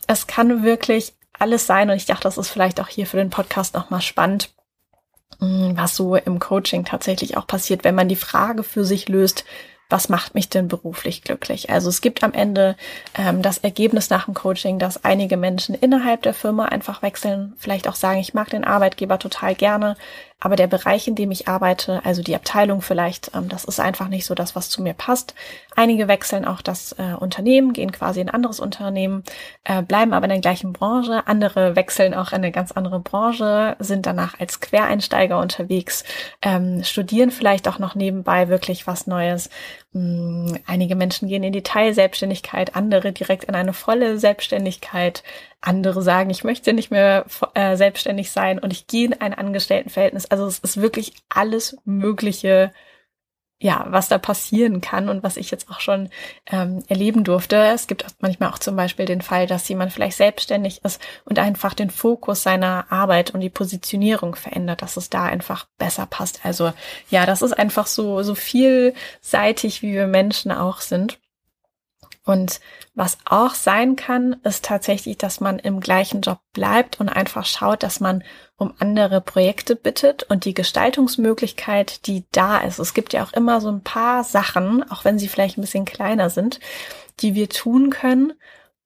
Es 0.06 0.26
kann 0.26 0.64
wirklich 0.64 1.14
alles 1.38 1.66
sein 1.66 1.90
und 1.90 1.96
ich 1.96 2.06
dachte, 2.06 2.24
das 2.24 2.38
ist 2.38 2.50
vielleicht 2.50 2.80
auch 2.80 2.88
hier 2.88 3.06
für 3.06 3.16
den 3.16 3.30
Podcast 3.30 3.74
nochmal 3.74 4.02
spannend, 4.02 4.52
mm, 5.38 5.76
was 5.76 5.94
so 5.94 6.16
im 6.16 6.40
Coaching 6.40 6.84
tatsächlich 6.84 7.36
auch 7.36 7.46
passiert, 7.46 7.84
wenn 7.84 7.94
man 7.94 8.08
die 8.08 8.16
Frage 8.16 8.64
für 8.64 8.84
sich 8.84 9.08
löst, 9.08 9.44
was 9.90 10.08
macht 10.08 10.34
mich 10.34 10.48
denn 10.48 10.66
beruflich 10.66 11.22
glücklich? 11.22 11.70
Also 11.70 11.88
es 11.88 12.00
gibt 12.00 12.24
am 12.24 12.32
Ende 12.32 12.76
ähm, 13.16 13.42
das 13.42 13.58
Ergebnis 13.58 14.10
nach 14.10 14.24
dem 14.24 14.34
Coaching, 14.34 14.78
dass 14.78 15.04
einige 15.04 15.36
Menschen 15.36 15.74
innerhalb 15.74 16.22
der 16.22 16.34
Firma 16.34 16.64
einfach 16.64 17.02
wechseln, 17.02 17.54
vielleicht 17.58 17.86
auch 17.86 17.94
sagen, 17.94 18.18
ich 18.18 18.34
mag 18.34 18.50
den 18.50 18.64
Arbeitgeber 18.64 19.18
total 19.18 19.54
gerne, 19.54 19.96
aber 20.40 20.56
der 20.56 20.66
Bereich, 20.66 21.08
in 21.08 21.14
dem 21.14 21.30
ich 21.30 21.48
arbeite, 21.48 22.04
also 22.04 22.22
die 22.22 22.34
Abteilung 22.34 22.82
vielleicht, 22.82 23.30
ähm, 23.34 23.48
das 23.48 23.64
ist 23.64 23.80
einfach 23.80 24.08
nicht 24.08 24.26
so 24.26 24.34
das, 24.34 24.54
was 24.54 24.68
zu 24.68 24.82
mir 24.82 24.92
passt. 24.92 25.34
Einige 25.74 26.06
wechseln 26.06 26.44
auch 26.44 26.60
das 26.60 26.92
äh, 26.98 27.14
Unternehmen, 27.18 27.72
gehen 27.72 27.92
quasi 27.92 28.20
in 28.20 28.28
ein 28.28 28.34
anderes 28.34 28.60
Unternehmen, 28.60 29.24
äh, 29.64 29.82
bleiben 29.82 30.12
aber 30.12 30.24
in 30.24 30.30
der 30.30 30.40
gleichen 30.40 30.72
Branche. 30.72 31.26
Andere 31.26 31.76
wechseln 31.76 32.12
auch 32.14 32.32
in 32.32 32.38
eine 32.38 32.52
ganz 32.52 32.72
andere 32.72 33.00
Branche, 33.00 33.76
sind 33.78 34.06
danach 34.06 34.38
als 34.38 34.60
Quereinsteiger 34.60 35.38
unterwegs, 35.38 36.04
ähm, 36.42 36.84
studieren 36.84 37.30
vielleicht 37.30 37.66
auch 37.66 37.78
noch 37.78 37.94
nebenbei 37.94 38.48
wirklich 38.48 38.86
was 38.86 39.06
Neues. 39.06 39.48
Ähm, 39.94 40.58
einige 40.66 40.96
Menschen 40.96 41.28
gehen 41.28 41.42
in 41.42 41.52
die 41.52 41.62
Teilselbstständigkeit, 41.62 42.76
andere 42.76 43.12
direkt 43.12 43.44
in 43.44 43.54
eine 43.54 43.72
volle 43.72 44.18
Selbstständigkeit. 44.18 45.22
Andere 45.64 46.02
sagen, 46.02 46.30
ich 46.30 46.44
möchte 46.44 46.72
nicht 46.72 46.90
mehr 46.90 47.26
äh, 47.54 47.76
selbstständig 47.76 48.30
sein 48.30 48.58
und 48.58 48.72
ich 48.72 48.86
gehe 48.86 49.06
in 49.06 49.14
ein 49.14 49.34
Angestelltenverhältnis. 49.34 50.26
Also 50.26 50.46
es 50.46 50.58
ist 50.58 50.80
wirklich 50.80 51.14
alles 51.28 51.76
Mögliche 51.84 52.72
ja, 53.64 53.86
was 53.88 54.08
da 54.08 54.18
passieren 54.18 54.82
kann 54.82 55.08
und 55.08 55.22
was 55.22 55.38
ich 55.38 55.50
jetzt 55.50 55.70
auch 55.70 55.80
schon 55.80 56.10
ähm, 56.50 56.82
erleben 56.88 57.24
durfte. 57.24 57.56
Es 57.56 57.86
gibt 57.86 58.04
manchmal 58.20 58.50
auch 58.50 58.58
zum 58.58 58.76
Beispiel 58.76 59.06
den 59.06 59.22
Fall, 59.22 59.46
dass 59.46 59.68
jemand 59.68 59.90
vielleicht 59.90 60.18
selbstständig 60.18 60.84
ist 60.84 61.00
und 61.24 61.38
einfach 61.38 61.72
den 61.72 61.88
Fokus 61.88 62.42
seiner 62.42 62.86
Arbeit 62.90 63.32
und 63.32 63.40
die 63.40 63.50
Positionierung 63.50 64.34
verändert, 64.34 64.82
dass 64.82 64.98
es 64.98 65.08
da 65.08 65.24
einfach 65.24 65.66
besser 65.78 66.04
passt. 66.04 66.44
Also 66.44 66.72
ja, 67.08 67.24
das 67.26 67.40
ist 67.40 67.52
einfach 67.52 67.86
so, 67.86 68.22
so 68.22 68.34
vielseitig, 68.34 69.80
wie 69.80 69.92
wir 69.94 70.08
Menschen 70.08 70.52
auch 70.52 70.82
sind. 70.82 71.18
Und 72.26 72.60
was 72.94 73.18
auch 73.26 73.54
sein 73.54 73.96
kann, 73.96 74.36
ist 74.44 74.64
tatsächlich, 74.64 75.18
dass 75.18 75.40
man 75.40 75.58
im 75.58 75.80
gleichen 75.80 76.22
Job 76.22 76.38
bleibt 76.54 76.98
und 76.98 77.10
einfach 77.10 77.44
schaut, 77.44 77.82
dass 77.82 78.00
man 78.00 78.24
um 78.56 78.72
andere 78.78 79.20
Projekte 79.20 79.76
bittet 79.76 80.22
und 80.24 80.46
die 80.46 80.54
Gestaltungsmöglichkeit, 80.54 82.06
die 82.06 82.24
da 82.32 82.58
ist. 82.58 82.78
Es 82.78 82.94
gibt 82.94 83.12
ja 83.12 83.24
auch 83.24 83.34
immer 83.34 83.60
so 83.60 83.68
ein 83.68 83.82
paar 83.82 84.24
Sachen, 84.24 84.90
auch 84.90 85.04
wenn 85.04 85.18
sie 85.18 85.28
vielleicht 85.28 85.58
ein 85.58 85.62
bisschen 85.62 85.84
kleiner 85.84 86.30
sind, 86.30 86.60
die 87.20 87.34
wir 87.34 87.50
tun 87.50 87.90
können, 87.90 88.32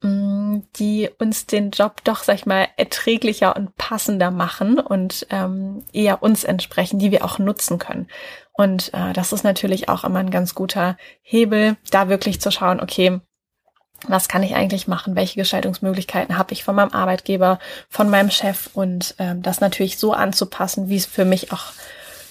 mm, 0.02 0.60
die 0.76 1.08
uns 1.20 1.46
den 1.46 1.70
Job 1.70 2.02
doch, 2.02 2.24
sag 2.24 2.34
ich 2.34 2.46
mal, 2.46 2.66
erträglicher 2.76 3.54
und 3.54 3.76
passender 3.76 4.32
machen 4.32 4.80
und 4.80 5.28
ähm, 5.30 5.84
eher 5.92 6.24
uns 6.24 6.42
entsprechen, 6.42 6.98
die 6.98 7.12
wir 7.12 7.24
auch 7.24 7.38
nutzen 7.38 7.78
können. 7.78 8.08
Und 8.52 8.92
äh, 8.92 9.12
das 9.12 9.32
ist 9.32 9.44
natürlich 9.44 9.88
auch 9.88 10.02
immer 10.02 10.18
ein 10.18 10.32
ganz 10.32 10.56
guter 10.56 10.96
Hebel, 11.22 11.76
da 11.92 12.08
wirklich 12.08 12.40
zu 12.40 12.50
schauen, 12.50 12.80
okay, 12.80 13.20
was 14.06 14.28
kann 14.28 14.42
ich 14.42 14.54
eigentlich 14.54 14.86
machen, 14.86 15.16
welche 15.16 15.40
Gestaltungsmöglichkeiten 15.40 16.38
habe 16.38 16.52
ich 16.52 16.64
von 16.64 16.74
meinem 16.74 16.92
Arbeitgeber, 16.92 17.58
von 17.88 18.08
meinem 18.08 18.30
Chef 18.30 18.70
und 18.72 19.14
ähm, 19.18 19.42
das 19.42 19.60
natürlich 19.60 19.98
so 19.98 20.12
anzupassen, 20.12 20.88
wie 20.88 20.96
es 20.96 21.06
für 21.06 21.24
mich 21.24 21.52
auch 21.52 21.72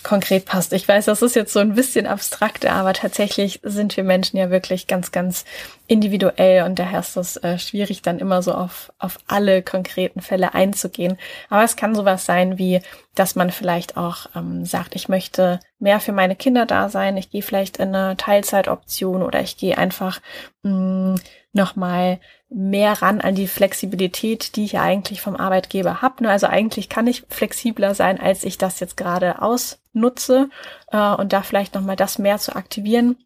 konkret 0.08 0.46
passt. 0.46 0.72
Ich 0.72 0.88
weiß, 0.88 1.06
das 1.06 1.22
ist 1.22 1.36
jetzt 1.36 1.52
so 1.52 1.60
ein 1.60 1.76
bisschen 1.76 2.08
abstrakter, 2.08 2.72
aber 2.72 2.94
tatsächlich 2.94 3.60
sind 3.64 3.98
wir 3.98 4.06
Menschen 4.06 4.38
ja 4.38 4.50
wirklich 4.50 4.88
ganz, 4.88 5.12
ganz 5.12 5.44
individuell 5.88 6.64
und 6.64 6.80
daher 6.80 7.02
ist 7.02 7.18
es 7.18 7.36
äh, 7.38 7.60
schwierig, 7.60 8.04
dann 8.04 8.20
immer 8.20 8.42
so 8.42 8.54
auf, 8.54 8.92
auf 9.00 9.18
alle 9.28 9.62
konkreten 9.62 10.22
Fälle 10.22 10.54
einzugehen. 10.54 11.18
Aber 11.50 11.64
es 11.64 11.76
kann 11.76 11.94
sowas 11.94 12.26
sein 12.26 12.58
wie, 12.58 12.80
dass 13.16 13.36
man 13.36 13.52
vielleicht 13.52 13.98
auch 13.98 14.28
ähm, 14.34 14.66
sagt, 14.66 14.96
ich 14.96 15.10
möchte 15.10 15.60
mehr 15.78 16.00
für 16.00 16.14
meine 16.14 16.38
Kinder 16.38 16.66
da 16.66 16.88
sein, 16.88 17.18
ich 17.18 17.30
gehe 17.30 17.42
vielleicht 17.42 17.76
in 17.78 17.94
eine 17.94 18.16
Teilzeitoption 18.16 19.22
oder 19.24 19.42
ich 19.42 19.58
gehe 19.58 19.78
einfach 19.78 20.22
mh, 20.64 20.72
mm, 20.72 21.16
nochmal 21.58 22.20
mehr 22.50 23.02
ran 23.02 23.20
an 23.20 23.36
die 23.36 23.48
Flexibilität, 23.48 24.56
die 24.56 24.64
ich 24.64 24.74
ja 24.74 24.82
eigentlich 24.82 25.20
vom 25.20 25.36
Arbeitgeber 25.36 26.02
habe. 26.02 26.24
Ne, 26.24 26.30
also 26.30 26.48
eigentlich 26.48 26.88
kann 26.88 27.08
ich 27.08 27.26
flexibler 27.30 27.94
sein, 27.94 28.20
als 28.20 28.46
ich 28.46 28.58
das 28.58 28.80
jetzt 28.80 28.96
gerade 28.96 29.42
ausnutze 29.42 30.50
äh, 30.92 31.14
und 31.14 31.34
da 31.34 31.42
vielleicht 31.42 31.76
nochmal 31.76 31.98
das 31.98 32.20
mehr 32.20 32.38
zu 32.38 32.56
aktivieren 32.56 33.18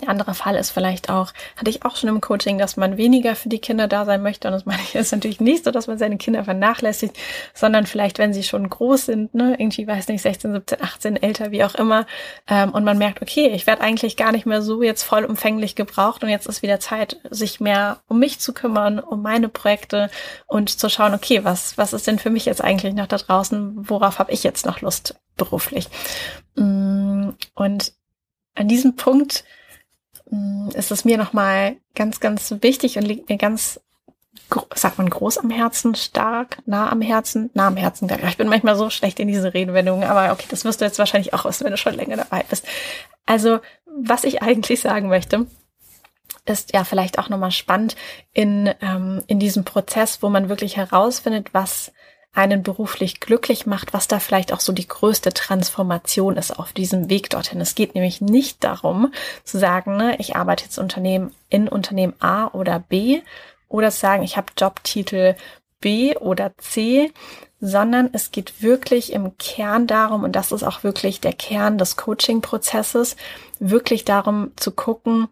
der 0.00 0.08
andere 0.08 0.34
Fall 0.34 0.56
ist 0.56 0.70
vielleicht 0.70 1.10
auch, 1.10 1.32
hatte 1.56 1.70
ich 1.70 1.84
auch 1.84 1.96
schon 1.96 2.08
im 2.08 2.20
Coaching, 2.20 2.58
dass 2.58 2.76
man 2.76 2.96
weniger 2.96 3.36
für 3.36 3.48
die 3.48 3.58
Kinder 3.58 3.88
da 3.88 4.04
sein 4.04 4.22
möchte. 4.22 4.48
Und 4.48 4.52
das 4.52 4.64
meine 4.64 4.80
ich 4.82 4.94
ist 4.94 5.12
natürlich 5.12 5.40
nicht 5.40 5.64
so, 5.64 5.70
dass 5.70 5.88
man 5.88 5.98
seine 5.98 6.16
Kinder 6.16 6.44
vernachlässigt, 6.44 7.16
sondern 7.54 7.86
vielleicht, 7.86 8.18
wenn 8.18 8.32
sie 8.32 8.42
schon 8.42 8.68
groß 8.68 9.06
sind, 9.06 9.34
ne, 9.34 9.56
irgendwie, 9.58 9.86
weiß 9.86 10.08
nicht, 10.08 10.22
16, 10.22 10.52
17, 10.52 10.82
18, 10.82 11.16
älter, 11.16 11.50
wie 11.50 11.64
auch 11.64 11.74
immer, 11.74 12.06
ähm, 12.48 12.70
und 12.70 12.84
man 12.84 12.98
merkt, 12.98 13.20
okay, 13.20 13.48
ich 13.48 13.66
werde 13.66 13.82
eigentlich 13.82 14.16
gar 14.16 14.32
nicht 14.32 14.46
mehr 14.46 14.62
so 14.62 14.82
jetzt 14.82 15.02
vollumfänglich 15.02 15.74
gebraucht 15.74 16.22
und 16.22 16.30
jetzt 16.30 16.46
ist 16.46 16.62
wieder 16.62 16.80
Zeit, 16.80 17.18
sich 17.30 17.60
mehr 17.60 17.98
um 18.08 18.18
mich 18.18 18.38
zu 18.38 18.54
kümmern, 18.54 18.98
um 18.98 19.22
meine 19.22 19.48
Projekte 19.48 20.10
und 20.46 20.70
zu 20.70 20.88
schauen, 20.88 21.14
okay, 21.14 21.44
was, 21.44 21.76
was 21.76 21.92
ist 21.92 22.06
denn 22.06 22.18
für 22.18 22.30
mich 22.30 22.46
jetzt 22.46 22.62
eigentlich 22.62 22.94
noch 22.94 23.06
da 23.06 23.18
draußen? 23.18 23.88
Worauf 23.88 24.18
habe 24.18 24.32
ich 24.32 24.44
jetzt 24.44 24.66
noch 24.66 24.80
Lust 24.80 25.16
beruflich? 25.36 25.88
Mm, 26.56 27.30
und 27.54 27.92
an 28.54 28.68
diesem 28.68 28.96
Punkt 28.96 29.44
ist 30.74 30.90
es 30.90 31.04
mir 31.04 31.18
nochmal 31.18 31.76
ganz, 31.94 32.20
ganz 32.20 32.54
wichtig 32.60 32.96
und 32.96 33.02
liegt 33.02 33.28
mir 33.28 33.36
ganz, 33.36 33.80
sagt 34.74 34.98
man 34.98 35.10
groß 35.10 35.38
am 35.38 35.50
Herzen, 35.50 35.94
stark, 35.94 36.58
nah 36.66 36.90
am 36.90 37.02
Herzen, 37.02 37.50
nah 37.54 37.66
am 37.66 37.76
Herzen. 37.76 38.08
Ich 38.28 38.36
bin 38.36 38.48
manchmal 38.48 38.76
so 38.76 38.90
schlecht 38.90 39.18
in 39.20 39.28
diese 39.28 39.54
Redewendungen, 39.54 40.08
aber 40.08 40.32
okay, 40.32 40.46
das 40.48 40.64
wirst 40.64 40.80
du 40.80 40.84
jetzt 40.84 40.98
wahrscheinlich 40.98 41.34
auch 41.34 41.44
wissen, 41.44 41.64
wenn 41.64 41.72
du 41.72 41.76
schon 41.76 41.94
länger 41.94 42.16
dabei 42.16 42.44
bist. 42.48 42.66
Also, 43.26 43.60
was 43.86 44.24
ich 44.24 44.42
eigentlich 44.42 44.80
sagen 44.80 45.08
möchte, 45.08 45.46
ist 46.46 46.72
ja 46.72 46.84
vielleicht 46.84 47.18
auch 47.18 47.28
nochmal 47.28 47.50
spannend 47.50 47.96
in, 48.32 48.72
ähm, 48.80 49.22
in 49.26 49.38
diesem 49.38 49.64
Prozess, 49.64 50.22
wo 50.22 50.28
man 50.28 50.48
wirklich 50.48 50.76
herausfindet, 50.76 51.52
was 51.52 51.92
einen 52.32 52.62
beruflich 52.62 53.18
glücklich 53.18 53.66
macht, 53.66 53.92
was 53.92 54.06
da 54.06 54.20
vielleicht 54.20 54.52
auch 54.52 54.60
so 54.60 54.72
die 54.72 54.86
größte 54.86 55.32
Transformation 55.32 56.36
ist 56.36 56.58
auf 56.58 56.72
diesem 56.72 57.10
Weg 57.10 57.30
dorthin. 57.30 57.60
Es 57.60 57.74
geht 57.74 57.94
nämlich 57.94 58.20
nicht 58.20 58.62
darum 58.62 59.12
zu 59.42 59.58
sagen, 59.58 59.96
ne, 59.96 60.16
ich 60.18 60.36
arbeite 60.36 60.64
jetzt 60.64 60.78
Unternehmen 60.78 61.34
in 61.48 61.68
Unternehmen 61.68 62.14
A 62.20 62.46
oder 62.48 62.78
B 62.78 63.22
oder 63.68 63.90
zu 63.90 63.98
sagen, 63.98 64.22
ich 64.22 64.36
habe 64.36 64.52
Jobtitel 64.56 65.34
B 65.80 66.16
oder 66.16 66.52
C, 66.58 67.12
sondern 67.60 68.10
es 68.12 68.30
geht 68.30 68.62
wirklich 68.62 69.12
im 69.12 69.36
Kern 69.38 69.86
darum, 69.86 70.24
und 70.24 70.36
das 70.36 70.52
ist 70.52 70.62
auch 70.62 70.82
wirklich 70.82 71.20
der 71.20 71.32
Kern 71.32 71.78
des 71.78 71.96
Coaching-Prozesses, 71.96 73.16
wirklich 73.58 74.04
darum 74.04 74.52
zu 74.56 74.70
gucken, 74.72 75.28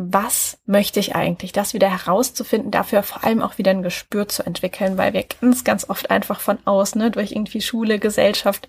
was 0.00 0.60
möchte 0.64 1.00
ich 1.00 1.16
eigentlich, 1.16 1.50
das 1.50 1.74
wieder 1.74 1.90
herauszufinden, 1.90 2.70
dafür 2.70 3.02
vor 3.02 3.24
allem 3.24 3.42
auch 3.42 3.58
wieder 3.58 3.72
ein 3.72 3.82
Gespür 3.82 4.28
zu 4.28 4.46
entwickeln, 4.46 4.96
weil 4.96 5.12
wir 5.12 5.24
ganz, 5.24 5.64
ganz 5.64 5.90
oft 5.90 6.08
einfach 6.12 6.38
von 6.38 6.56
außen, 6.64 7.00
ne, 7.00 7.10
durch 7.10 7.32
irgendwie 7.32 7.60
Schule, 7.60 7.98
Gesellschaft, 7.98 8.68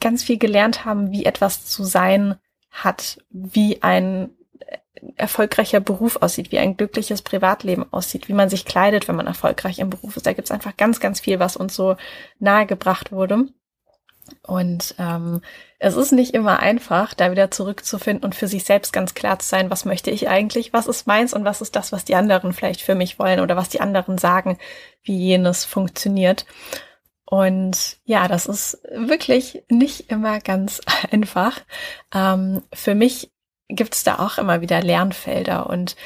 ganz 0.00 0.22
viel 0.22 0.38
gelernt 0.38 0.84
haben, 0.84 1.10
wie 1.10 1.24
etwas 1.24 1.66
zu 1.66 1.82
sein 1.82 2.36
hat, 2.70 3.18
wie 3.30 3.82
ein 3.82 4.30
erfolgreicher 5.16 5.80
Beruf 5.80 6.22
aussieht, 6.22 6.52
wie 6.52 6.58
ein 6.60 6.76
glückliches 6.76 7.22
Privatleben 7.22 7.84
aussieht, 7.92 8.28
wie 8.28 8.32
man 8.32 8.48
sich 8.48 8.64
kleidet, 8.64 9.08
wenn 9.08 9.16
man 9.16 9.26
erfolgreich 9.26 9.80
im 9.80 9.90
Beruf 9.90 10.16
ist. 10.16 10.26
Da 10.26 10.32
gibt's 10.32 10.52
einfach 10.52 10.76
ganz, 10.76 11.00
ganz 11.00 11.18
viel, 11.18 11.40
was 11.40 11.56
uns 11.56 11.74
so 11.74 11.96
nahegebracht 12.38 13.10
wurde. 13.10 13.48
Und 14.42 14.94
ähm, 14.98 15.40
es 15.78 15.96
ist 15.96 16.12
nicht 16.12 16.34
immer 16.34 16.60
einfach, 16.60 17.14
da 17.14 17.30
wieder 17.30 17.50
zurückzufinden 17.50 18.24
und 18.24 18.34
für 18.34 18.48
sich 18.48 18.64
selbst 18.64 18.92
ganz 18.92 19.14
klar 19.14 19.38
zu 19.38 19.48
sein, 19.48 19.70
was 19.70 19.84
möchte 19.84 20.10
ich 20.10 20.28
eigentlich, 20.28 20.72
was 20.72 20.86
ist 20.86 21.06
meins 21.06 21.34
und 21.34 21.44
was 21.44 21.60
ist 21.60 21.76
das, 21.76 21.92
was 21.92 22.04
die 22.04 22.14
anderen 22.14 22.52
vielleicht 22.52 22.80
für 22.80 22.94
mich 22.94 23.18
wollen 23.18 23.40
oder 23.40 23.56
was 23.56 23.68
die 23.68 23.80
anderen 23.80 24.18
sagen, 24.18 24.58
wie 25.02 25.16
jenes 25.16 25.64
funktioniert. 25.64 26.46
Und 27.24 27.98
ja, 28.04 28.28
das 28.28 28.46
ist 28.46 28.78
wirklich 28.92 29.64
nicht 29.68 30.10
immer 30.10 30.40
ganz 30.40 30.80
einfach. 31.10 31.60
Ähm, 32.14 32.62
für 32.72 32.94
mich 32.94 33.30
gibt 33.68 33.94
es 33.94 34.04
da 34.04 34.20
auch 34.20 34.38
immer 34.38 34.60
wieder 34.60 34.80
Lernfelder 34.80 35.68
und 35.68 35.96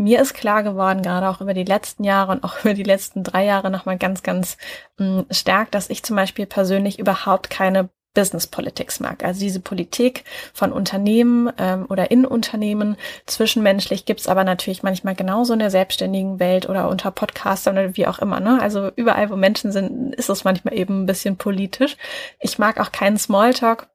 mir 0.00 0.20
ist 0.20 0.34
klar 0.34 0.62
geworden, 0.62 1.02
gerade 1.02 1.28
auch 1.28 1.40
über 1.40 1.54
die 1.54 1.64
letzten 1.64 2.04
Jahre 2.04 2.32
und 2.32 2.42
auch 2.44 2.60
über 2.64 2.74
die 2.74 2.82
letzten 2.82 3.22
drei 3.22 3.44
Jahre 3.44 3.70
nochmal 3.70 3.98
ganz, 3.98 4.22
ganz 4.22 4.56
mh, 4.98 5.22
mm, 5.22 5.26
stark, 5.30 5.70
dass 5.70 5.90
ich 5.90 6.02
zum 6.02 6.16
Beispiel 6.16 6.46
persönlich 6.46 6.98
überhaupt 6.98 7.50
keine 7.50 7.90
Business 8.14 8.46
Politics 8.48 8.98
mag. 8.98 9.24
Also 9.24 9.40
diese 9.40 9.60
Politik 9.60 10.24
von 10.52 10.72
Unternehmen 10.72 11.52
ähm, 11.58 11.86
oder 11.88 12.10
in 12.10 12.26
Unternehmen. 12.26 12.96
Zwischenmenschlich 13.26 14.04
gibt's 14.04 14.26
aber 14.26 14.42
natürlich 14.42 14.82
manchmal 14.82 15.14
genauso 15.14 15.52
in 15.52 15.60
der 15.60 15.70
selbstständigen 15.70 16.40
Welt 16.40 16.68
oder 16.68 16.88
unter 16.88 17.12
Podcastern 17.12 17.78
oder 17.78 17.96
wie 17.96 18.08
auch 18.08 18.18
immer. 18.18 18.40
Ne? 18.40 18.60
Also 18.60 18.90
überall, 18.96 19.30
wo 19.30 19.36
Menschen 19.36 19.70
sind, 19.70 20.14
ist 20.16 20.28
es 20.28 20.42
manchmal 20.42 20.74
eben 20.74 21.02
ein 21.02 21.06
bisschen 21.06 21.36
politisch. 21.36 21.96
Ich 22.40 22.58
mag 22.58 22.80
auch 22.80 22.90
keinen 22.90 23.16
Smalltalk. 23.16 23.89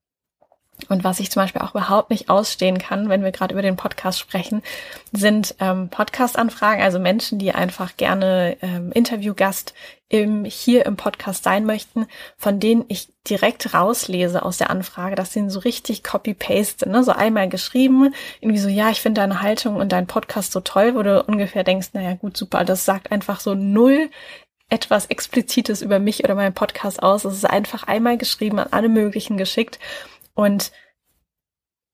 Und 0.90 1.04
was 1.04 1.20
ich 1.20 1.32
zum 1.32 1.42
Beispiel 1.42 1.62
auch 1.62 1.72
überhaupt 1.72 2.10
nicht 2.10 2.30
ausstehen 2.30 2.78
kann, 2.78 3.10
wenn 3.10 3.24
wir 3.24 3.32
gerade 3.32 3.54
über 3.54 3.62
den 3.62 3.78
Podcast 3.78 4.20
sprechen, 4.20 4.62
sind 5.12 5.56
ähm, 5.60 5.90
Podcast-Anfragen, 5.90 6.82
also 6.82 7.00
Menschen, 7.00 7.40
die 7.40 7.54
einfach 7.54 7.96
gerne 7.98 8.58
ähm, 8.62 8.92
Interviewgast 8.92 9.74
im, 10.10 10.46
hier 10.46 10.86
im 10.86 10.98
Podcast 10.98 11.44
sein 11.44 11.66
möchten, 11.66 12.06
von 12.38 12.60
denen 12.60 12.86
ich 12.90 13.08
direkt 13.28 13.74
rauslese 13.74 14.44
aus 14.44 14.58
der 14.58 14.70
Anfrage, 14.70 15.16
dass 15.16 15.34
sie 15.34 15.50
so 15.50 15.60
richtig 15.60 16.04
Copy-Paste, 16.04 16.88
ne? 16.88 17.04
so 17.04 17.14
einmal 17.14 17.50
geschrieben, 17.50 18.14
irgendwie 18.42 18.60
so, 18.60 18.70
ja, 18.70 18.90
ich 18.92 19.02
finde 19.02 19.22
deine 19.22 19.42
Haltung 19.42 19.78
und 19.78 19.92
dein 19.92 20.08
Podcast 20.08 20.52
so 20.52 20.60
toll, 20.60 20.94
wo 20.96 21.02
du 21.02 21.24
ungefähr 21.24 21.64
denkst, 21.64 21.90
naja, 21.94 22.14
gut, 22.14 22.38
super, 22.38 22.66
das 22.66 22.86
sagt 22.86 23.12
einfach 23.12 23.40
so 23.40 23.56
null 23.56 24.10
etwas 24.70 25.06
Explizites 25.08 25.82
über 25.82 26.00
mich 26.00 26.24
oder 26.24 26.36
meinen 26.36 26.54
Podcast 26.54 27.02
aus. 27.04 27.24
Es 27.24 27.36
ist 27.36 27.46
einfach 27.46 27.84
einmal 27.84 28.18
geschrieben, 28.18 28.60
an 28.60 28.70
alle 28.72 28.90
möglichen 28.90 29.38
geschickt. 29.38 29.80
Und 30.36 30.72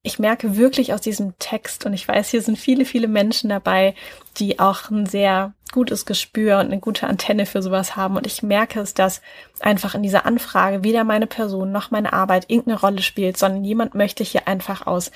ich 0.03 0.19
merke 0.19 0.57
wirklich 0.57 0.93
aus 0.93 1.01
diesem 1.01 1.37
Text, 1.37 1.85
und 1.85 1.93
ich 1.93 2.07
weiß, 2.07 2.29
hier 2.29 2.41
sind 2.41 2.57
viele, 2.57 2.85
viele 2.85 3.07
Menschen 3.07 3.49
dabei, 3.49 3.93
die 4.37 4.59
auch 4.59 4.89
ein 4.89 5.05
sehr 5.05 5.53
gutes 5.71 6.05
Gespür 6.05 6.59
und 6.59 6.65
eine 6.65 6.79
gute 6.79 7.07
Antenne 7.07 7.45
für 7.45 7.61
sowas 7.61 7.95
haben. 7.95 8.17
Und 8.17 8.27
ich 8.27 8.43
merke 8.43 8.81
es, 8.81 8.93
dass 8.93 9.21
einfach 9.59 9.95
in 9.95 10.03
dieser 10.03 10.25
Anfrage 10.25 10.83
weder 10.83 11.03
meine 11.03 11.27
Person 11.27 11.71
noch 11.71 11.91
meine 11.91 12.13
Arbeit 12.13 12.49
irgendeine 12.49 12.79
Rolle 12.79 13.01
spielt, 13.01 13.37
sondern 13.37 13.63
jemand 13.63 13.95
möchte 13.95 14.23
hier 14.23 14.47
einfach 14.47 14.85
aus 14.87 15.11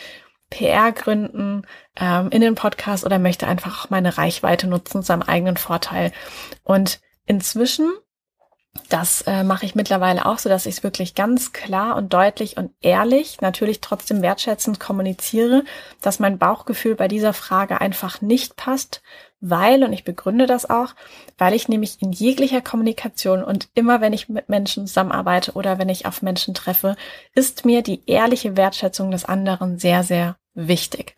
PR-Gründen 0.52 1.66
ähm, 2.00 2.30
in 2.30 2.42
den 2.42 2.56
Podcast 2.56 3.06
oder 3.06 3.20
möchte 3.20 3.48
einfach 3.48 3.86
auch 3.86 3.90
meine 3.90 4.18
Reichweite 4.18 4.68
nutzen 4.68 5.02
zu 5.02 5.08
seinem 5.08 5.24
eigenen 5.24 5.58
Vorteil. 5.58 6.12
Und 6.64 7.02
inzwischen 7.26 7.92
das 8.90 9.22
äh, 9.22 9.44
mache 9.44 9.66
ich 9.66 9.74
mittlerweile 9.74 10.26
auch 10.26 10.38
so, 10.38 10.50
dass 10.50 10.66
ich 10.66 10.78
es 10.78 10.84
wirklich 10.84 11.16
ganz 11.16 11.54
klar 11.54 11.96
und 11.96 12.14
deutlich 12.14 12.58
und 12.58 12.72
ehrlich, 12.82 13.42
natürlich 13.42 13.82
trotzdem 13.82 14.22
wertschätzend 14.22 14.80
kommuniziere, 14.80 15.64
dass 16.02 16.20
mein 16.20 16.38
Bauchgefühl 16.38 16.96
bei 16.96 17.08
dieser 17.08 17.34
Frage 17.34 17.82
einfach 17.82 18.22
nicht 18.22 18.56
passt, 18.56 19.02
weil, 19.40 19.84
und 19.84 19.94
ich 19.94 20.04
begründe 20.04 20.46
das 20.46 20.70
auch, 20.70 20.94
weil 21.38 21.54
ich 21.54 21.68
nämlich 21.68 22.02
in 22.02 22.12
jeglicher 22.12 22.62
Kommunikation 22.62 23.44
und 23.44 23.70
immer 23.74 24.02
wenn 24.02 24.14
ich 24.14 24.30
mit 24.30 24.50
Menschen 24.50 24.88
zusammenarbeite 24.88 25.54
oder 25.54 25.80
wenn 25.80 25.90
ich 25.90 26.06
auf 26.06 26.22
Menschen 26.22 26.54
treffe, 26.54 26.96
ist 27.34 27.66
mir 27.66 27.82
die 27.82 28.02
ehrliche 28.06 28.58
Wertschätzung 28.58 29.10
des 29.10 29.26
anderen 29.26 29.80
sehr, 29.80 30.04
sehr 30.04 30.38
wichtig. 30.54 31.16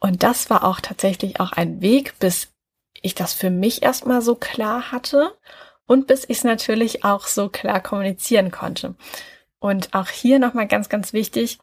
Und 0.00 0.22
das 0.22 0.50
war 0.50 0.64
auch 0.64 0.80
tatsächlich 0.80 1.40
auch 1.40 1.52
ein 1.52 1.80
Weg, 1.82 2.18
bis 2.18 2.48
ich 3.02 3.14
das 3.14 3.32
für 3.32 3.50
mich 3.50 3.82
erstmal 3.82 4.22
so 4.22 4.34
klar 4.34 4.92
hatte 4.92 5.32
und 5.90 6.06
bis 6.06 6.22
ich 6.22 6.38
es 6.38 6.44
natürlich 6.44 7.04
auch 7.04 7.26
so 7.26 7.48
klar 7.48 7.80
kommunizieren 7.80 8.52
konnte. 8.52 8.94
Und 9.58 9.92
auch 9.92 10.06
hier 10.06 10.38
nochmal 10.38 10.68
ganz, 10.68 10.88
ganz 10.88 11.12
wichtig, 11.12 11.58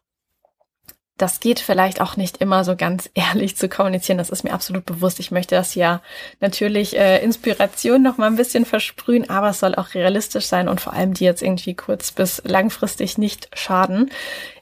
das 1.16 1.40
geht 1.40 1.62
vielleicht 1.62 2.02
auch 2.02 2.18
nicht 2.18 2.40
immer 2.40 2.66
so 2.66 2.76
ganz 2.76 3.10
ehrlich 3.16 3.56
zu 3.56 3.70
kommunizieren. 3.70 4.18
Das 4.18 4.30
ist 4.30 4.44
mir 4.44 4.52
absolut 4.52 4.86
bewusst. 4.86 5.22
Ich 5.22 5.32
möchte 5.32 5.56
das 5.56 5.76
ja 5.76 6.02
natürlich 6.42 6.98
äh, 6.98 7.24
Inspiration 7.24 8.02
noch 8.04 8.18
mal 8.18 8.28
ein 8.28 8.36
bisschen 8.36 8.66
versprühen, 8.66 9.30
aber 9.30 9.52
es 9.52 9.62
soll 9.62 9.76
auch 9.76 9.94
realistisch 9.94 10.48
sein 10.48 10.68
und 10.68 10.82
vor 10.82 10.92
allem 10.92 11.14
die 11.14 11.24
jetzt 11.24 11.42
irgendwie 11.42 11.76
kurz 11.76 12.12
bis 12.12 12.42
langfristig 12.44 13.18
nicht 13.18 13.50
schaden. 13.58 14.12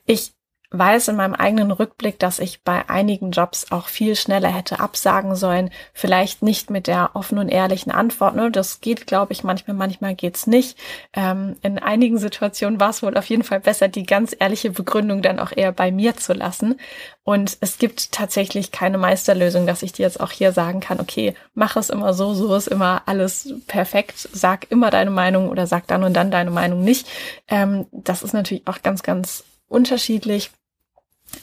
Ich 0.05 0.34
weiß 0.77 1.07
in 1.09 1.15
meinem 1.15 1.33
eigenen 1.33 1.71
Rückblick, 1.71 2.19
dass 2.19 2.39
ich 2.39 2.63
bei 2.63 2.89
einigen 2.89 3.31
Jobs 3.31 3.71
auch 3.71 3.87
viel 3.87 4.15
schneller 4.15 4.49
hätte 4.49 4.79
absagen 4.79 5.35
sollen. 5.35 5.69
Vielleicht 5.93 6.41
nicht 6.41 6.69
mit 6.69 6.87
der 6.87 7.11
offenen 7.13 7.45
und 7.45 7.49
ehrlichen 7.49 7.91
Antwort. 7.91 8.35
Ne? 8.35 8.51
Das 8.51 8.81
geht, 8.81 9.07
glaube 9.07 9.33
ich, 9.33 9.43
manchmal, 9.43 9.75
manchmal 9.75 10.15
geht's 10.15 10.47
nicht. 10.47 10.77
Ähm, 11.13 11.55
in 11.61 11.79
einigen 11.79 12.17
Situationen 12.17 12.79
war 12.79 12.89
es 12.89 13.03
wohl 13.03 13.17
auf 13.17 13.29
jeden 13.29 13.43
Fall 13.43 13.59
besser, 13.59 13.87
die 13.87 14.05
ganz 14.05 14.35
ehrliche 14.37 14.71
Begründung 14.71 15.21
dann 15.21 15.39
auch 15.39 15.51
eher 15.55 15.71
bei 15.71 15.91
mir 15.91 16.15
zu 16.15 16.33
lassen. 16.33 16.79
Und 17.23 17.57
es 17.61 17.79
gibt 17.79 18.11
tatsächlich 18.11 18.71
keine 18.71 18.99
Meisterlösung, 18.99 19.65
dass 19.65 19.81
ich 19.81 19.93
dir 19.93 20.03
jetzt 20.03 20.19
auch 20.19 20.31
hier 20.31 20.51
sagen 20.51 20.79
kann, 20.79 20.99
okay, 20.99 21.33
mach 21.55 21.75
es 21.75 21.89
immer 21.89 22.13
so, 22.13 22.35
so 22.35 22.53
ist 22.55 22.67
immer 22.67 23.01
alles 23.07 23.51
perfekt, 23.65 24.29
sag 24.31 24.69
immer 24.69 24.91
deine 24.91 25.09
Meinung 25.09 25.49
oder 25.49 25.65
sag 25.65 25.87
dann 25.87 26.03
und 26.03 26.13
dann 26.13 26.29
deine 26.29 26.51
Meinung 26.51 26.83
nicht. 26.83 27.07
Ähm, 27.47 27.87
das 27.91 28.21
ist 28.21 28.33
natürlich 28.33 28.67
auch 28.67 28.83
ganz, 28.83 29.01
ganz 29.01 29.43
unterschiedlich. 29.67 30.51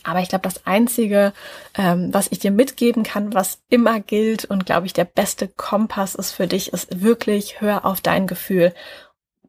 Aber 0.04 0.20
ich 0.20 0.28
glaube, 0.28 0.42
das 0.42 0.66
Einzige, 0.66 1.32
ähm, 1.74 2.12
was 2.12 2.28
ich 2.30 2.38
dir 2.38 2.50
mitgeben 2.50 3.02
kann, 3.02 3.34
was 3.34 3.62
immer 3.68 4.00
gilt 4.00 4.44
und 4.44 4.66
glaube 4.66 4.86
ich 4.86 4.92
der 4.92 5.04
beste 5.04 5.48
Kompass 5.48 6.14
ist 6.14 6.32
für 6.32 6.46
dich, 6.46 6.72
ist 6.72 7.02
wirklich, 7.02 7.60
hör 7.60 7.84
auf 7.84 8.00
dein 8.00 8.26
Gefühl. 8.26 8.74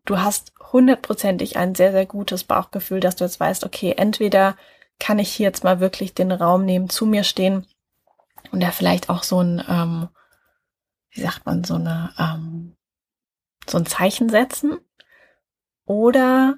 Du 0.06 0.20
hast 0.20 0.54
hundertprozentig 0.72 1.58
ein 1.58 1.76
sehr, 1.76 1.92
sehr 1.92 2.06
gutes 2.06 2.44
Bauchgefühl, 2.44 3.00
dass 3.00 3.16
du 3.16 3.24
jetzt 3.24 3.40
weißt, 3.40 3.64
okay, 3.64 3.94
entweder 3.98 4.58
kann 5.00 5.20
ich 5.20 5.32
hier 5.32 5.48
jetzt 5.48 5.64
mal 5.64 5.80
wirklich 5.80 6.14
den 6.14 6.32
Raum 6.32 6.66
nehmen, 6.66 6.90
zu 6.90 7.06
mir 7.06 7.24
stehen 7.24 7.66
und 8.52 8.62
da 8.62 8.72
vielleicht 8.72 9.10
auch 9.10 9.24
so 9.24 9.42
ein, 9.42 9.64
ähm, 9.68 10.10
wie 11.12 11.22
sagt 11.22 11.46
man, 11.46 11.64
so 11.64 11.76
eine, 11.76 12.12
ähm, 12.18 12.76
so 13.68 13.78
ein 13.78 13.86
Zeichen 13.86 14.30
setzen. 14.30 14.80
Oder 15.86 16.58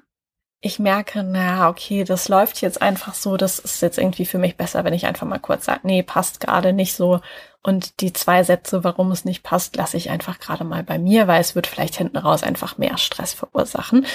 ich 0.60 0.78
merke, 0.78 1.22
na, 1.22 1.68
okay, 1.68 2.04
das 2.04 2.28
läuft 2.28 2.60
jetzt 2.62 2.80
einfach 2.80 3.14
so, 3.14 3.36
das 3.36 3.58
ist 3.58 3.82
jetzt 3.82 3.98
irgendwie 3.98 4.26
für 4.26 4.38
mich 4.38 4.56
besser, 4.56 4.84
wenn 4.84 4.94
ich 4.94 5.06
einfach 5.06 5.26
mal 5.26 5.38
kurz 5.38 5.66
sage, 5.66 5.80
nee, 5.84 6.02
passt 6.02 6.40
gerade 6.40 6.72
nicht 6.72 6.94
so. 6.94 7.20
Und 7.62 8.00
die 8.00 8.12
zwei 8.12 8.42
Sätze, 8.42 8.84
warum 8.84 9.10
es 9.12 9.24
nicht 9.24 9.42
passt, 9.42 9.76
lasse 9.76 9.96
ich 9.96 10.10
einfach 10.10 10.38
gerade 10.38 10.64
mal 10.64 10.82
bei 10.82 10.98
mir, 10.98 11.26
weil 11.26 11.40
es 11.40 11.54
wird 11.54 11.66
vielleicht 11.66 11.96
hinten 11.96 12.16
raus 12.16 12.42
einfach 12.42 12.78
mehr 12.78 12.96
Stress 12.96 13.34
verursachen. 13.34 14.06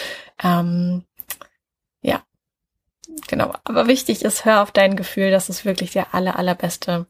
Ähm, 0.44 1.06
ja, 2.02 2.24
genau. 3.28 3.54
Aber 3.64 3.88
wichtig 3.88 4.24
ist, 4.24 4.46
hör 4.46 4.64
auf 4.64 4.72
dein 4.72 4.96
Gefühl, 4.96 5.32
das 5.32 5.50
ist 5.50 5.66
wirklich 5.66 5.92
der 5.92 6.14
aller, 6.16 6.38
allerbeste 6.38 7.08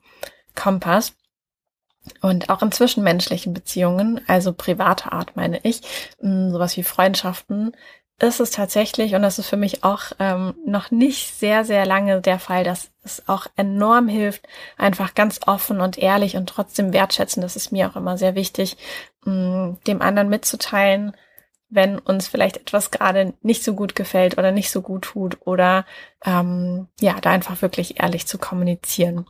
Kompass. 0.55 1.13
Und 2.21 2.49
auch 2.49 2.63
in 2.63 2.71
zwischenmenschlichen 2.71 3.53
Beziehungen, 3.53 4.21
also 4.27 4.53
private 4.53 5.11
Art 5.11 5.35
meine 5.35 5.59
ich, 5.61 5.81
sowas 6.19 6.75
wie 6.75 6.83
Freundschaften, 6.83 7.75
ist 8.21 8.39
es 8.39 8.51
tatsächlich, 8.51 9.15
und 9.15 9.21
das 9.21 9.39
ist 9.39 9.47
für 9.47 9.57
mich 9.57 9.83
auch 9.83 10.11
ähm, 10.19 10.53
noch 10.65 10.91
nicht 10.91 11.33
sehr, 11.35 11.65
sehr 11.65 11.85
lange 11.85 12.21
der 12.21 12.39
Fall, 12.39 12.63
dass 12.63 12.91
es 13.03 13.27
auch 13.27 13.47
enorm 13.55 14.07
hilft, 14.07 14.47
einfach 14.77 15.15
ganz 15.15 15.39
offen 15.47 15.81
und 15.81 15.97
ehrlich 15.97 16.35
und 16.35 16.47
trotzdem 16.47 16.93
wertschätzen. 16.93 17.41
Das 17.41 17.55
ist 17.55 17.71
mir 17.71 17.89
auch 17.89 17.95
immer 17.95 18.17
sehr 18.17 18.35
wichtig, 18.35 18.77
mh, 19.25 19.33
mm, 19.33 19.79
dem 19.87 20.01
anderen 20.01 20.29
mitzuteilen, 20.29 21.15
wenn 21.69 21.99
uns 21.99 22.27
vielleicht 22.27 22.57
etwas 22.57 22.91
gerade 22.91 23.33
nicht 23.41 23.63
so 23.63 23.73
gut 23.75 23.95
gefällt 23.95 24.37
oder 24.37 24.51
nicht 24.51 24.71
so 24.71 24.81
gut 24.81 25.03
tut 25.03 25.37
oder 25.45 25.85
ähm, 26.25 26.87
ja, 26.99 27.19
da 27.21 27.31
einfach 27.31 27.61
wirklich 27.61 28.01
ehrlich 28.01 28.27
zu 28.27 28.37
kommunizieren. 28.37 29.25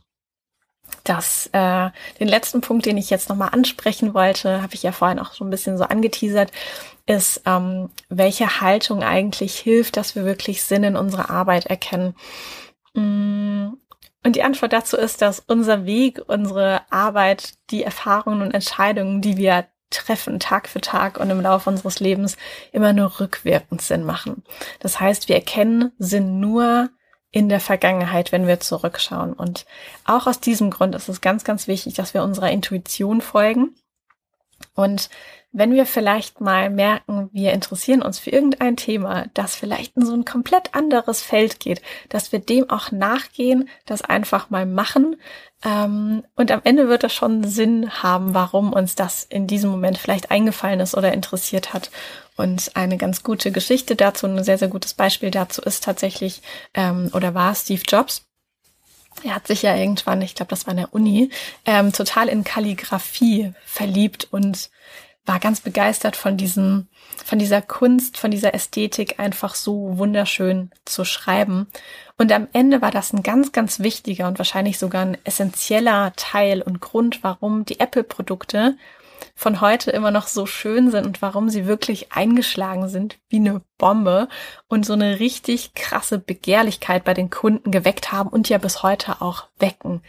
Das, 1.04 1.48
äh, 1.52 1.90
den 2.20 2.28
letzten 2.28 2.60
Punkt, 2.60 2.86
den 2.86 2.96
ich 2.96 3.10
jetzt 3.10 3.28
nochmal 3.28 3.50
ansprechen 3.52 4.14
wollte, 4.14 4.62
habe 4.62 4.74
ich 4.74 4.82
ja 4.82 4.92
vorhin 4.92 5.18
auch 5.18 5.32
so 5.32 5.44
ein 5.44 5.50
bisschen 5.50 5.76
so 5.76 5.84
angeteasert, 5.84 6.52
ist, 7.06 7.42
ähm, 7.46 7.90
welche 8.08 8.60
Haltung 8.60 9.02
eigentlich 9.02 9.58
hilft, 9.58 9.96
dass 9.96 10.14
wir 10.14 10.24
wirklich 10.24 10.62
Sinn 10.62 10.84
in 10.84 10.96
unserer 10.96 11.30
Arbeit 11.30 11.66
erkennen. 11.66 12.14
Mm, 12.94 13.70
und 14.24 14.36
die 14.36 14.44
Antwort 14.44 14.72
dazu 14.72 14.96
ist, 14.96 15.20
dass 15.20 15.40
unser 15.40 15.84
Weg, 15.84 16.22
unsere 16.28 16.82
Arbeit, 16.90 17.54
die 17.70 17.82
Erfahrungen 17.82 18.42
und 18.42 18.54
Entscheidungen, 18.54 19.20
die 19.20 19.36
wir 19.36 19.66
treffen, 19.90 20.40
Tag 20.40 20.68
für 20.68 20.80
Tag 20.80 21.18
und 21.18 21.30
im 21.30 21.40
Laufe 21.40 21.68
unseres 21.68 22.00
Lebens, 22.00 22.36
immer 22.72 22.92
nur 22.92 23.20
rückwirkend 23.20 23.82
Sinn 23.82 24.04
machen. 24.04 24.42
Das 24.80 25.00
heißt, 25.00 25.28
wir 25.28 25.36
erkennen 25.36 25.92
Sinn 25.98 26.40
nur 26.40 26.90
in 27.32 27.48
der 27.48 27.60
Vergangenheit, 27.60 28.30
wenn 28.30 28.46
wir 28.46 28.60
zurückschauen. 28.60 29.32
Und 29.32 29.66
auch 30.04 30.26
aus 30.26 30.38
diesem 30.38 30.70
Grund 30.70 30.94
ist 30.94 31.08
es 31.08 31.20
ganz, 31.20 31.44
ganz 31.44 31.66
wichtig, 31.66 31.94
dass 31.94 32.14
wir 32.14 32.22
unserer 32.22 32.50
Intuition 32.50 33.20
folgen 33.20 33.74
und 34.74 35.10
wenn 35.54 35.74
wir 35.74 35.84
vielleicht 35.84 36.40
mal 36.40 36.70
merken, 36.70 37.28
wir 37.32 37.52
interessieren 37.52 38.00
uns 38.00 38.18
für 38.18 38.30
irgendein 38.30 38.76
Thema, 38.76 39.26
das 39.34 39.54
vielleicht 39.54 39.96
in 39.96 40.06
so 40.06 40.14
ein 40.14 40.24
komplett 40.24 40.74
anderes 40.74 41.20
Feld 41.20 41.60
geht, 41.60 41.82
dass 42.08 42.32
wir 42.32 42.38
dem 42.38 42.70
auch 42.70 42.90
nachgehen, 42.90 43.68
das 43.84 44.00
einfach 44.00 44.48
mal 44.48 44.64
machen. 44.64 45.16
Ähm, 45.62 46.24
und 46.36 46.50
am 46.50 46.62
Ende 46.64 46.88
wird 46.88 47.02
das 47.02 47.12
schon 47.12 47.44
Sinn 47.44 48.02
haben, 48.02 48.32
warum 48.32 48.72
uns 48.72 48.94
das 48.94 49.24
in 49.24 49.46
diesem 49.46 49.70
Moment 49.70 49.98
vielleicht 49.98 50.30
eingefallen 50.30 50.80
ist 50.80 50.96
oder 50.96 51.12
interessiert 51.12 51.74
hat. 51.74 51.90
Und 52.36 52.76
eine 52.76 52.96
ganz 52.96 53.22
gute 53.22 53.52
Geschichte 53.52 53.94
dazu, 53.94 54.26
ein 54.26 54.42
sehr, 54.42 54.58
sehr 54.58 54.68
gutes 54.68 54.94
Beispiel 54.94 55.30
dazu 55.30 55.60
ist 55.62 55.84
tatsächlich 55.84 56.42
ähm, 56.74 57.10
oder 57.12 57.34
war 57.34 57.54
Steve 57.54 57.82
Jobs. 57.86 58.24
Er 59.22 59.34
hat 59.34 59.46
sich 59.46 59.62
ja 59.62 59.76
irgendwann, 59.76 60.22
ich 60.22 60.34
glaube, 60.34 60.50
das 60.50 60.66
war 60.66 60.72
in 60.72 60.78
der 60.78 60.94
Uni, 60.94 61.30
ähm, 61.66 61.92
total 61.92 62.28
in 62.28 62.44
Kalligrafie 62.44 63.52
verliebt 63.64 64.28
und 64.30 64.70
war 65.24 65.38
ganz 65.38 65.60
begeistert 65.60 66.16
von 66.16 66.36
diesem, 66.36 66.88
von 67.24 67.38
dieser 67.38 67.62
Kunst, 67.62 68.16
von 68.16 68.30
dieser 68.30 68.54
Ästhetik, 68.54 69.20
einfach 69.20 69.54
so 69.54 69.98
wunderschön 69.98 70.70
zu 70.84 71.04
schreiben. 71.04 71.68
Und 72.18 72.32
am 72.32 72.48
Ende 72.52 72.82
war 72.82 72.90
das 72.90 73.12
ein 73.12 73.22
ganz, 73.22 73.52
ganz 73.52 73.78
wichtiger 73.78 74.26
und 74.26 74.38
wahrscheinlich 74.38 74.78
sogar 74.78 75.04
ein 75.04 75.18
essentieller 75.24 76.12
Teil 76.16 76.62
und 76.62 76.80
Grund, 76.80 77.22
warum 77.22 77.64
die 77.64 77.78
Apple-Produkte 77.78 78.76
von 79.42 79.60
heute 79.60 79.90
immer 79.90 80.12
noch 80.12 80.28
so 80.28 80.46
schön 80.46 80.92
sind 80.92 81.04
und 81.04 81.20
warum 81.20 81.50
sie 81.50 81.66
wirklich 81.66 82.12
eingeschlagen 82.12 82.88
sind 82.88 83.18
wie 83.28 83.36
eine 83.36 83.60
Bombe 83.76 84.28
und 84.68 84.86
so 84.86 84.92
eine 84.92 85.18
richtig 85.18 85.74
krasse 85.74 86.18
Begehrlichkeit 86.18 87.02
bei 87.02 87.12
den 87.12 87.28
Kunden 87.28 87.72
geweckt 87.72 88.12
haben 88.12 88.28
und 88.28 88.48
ja 88.48 88.58
bis 88.58 88.84
heute 88.84 89.20
auch 89.20 89.48
wecken. 89.58 90.00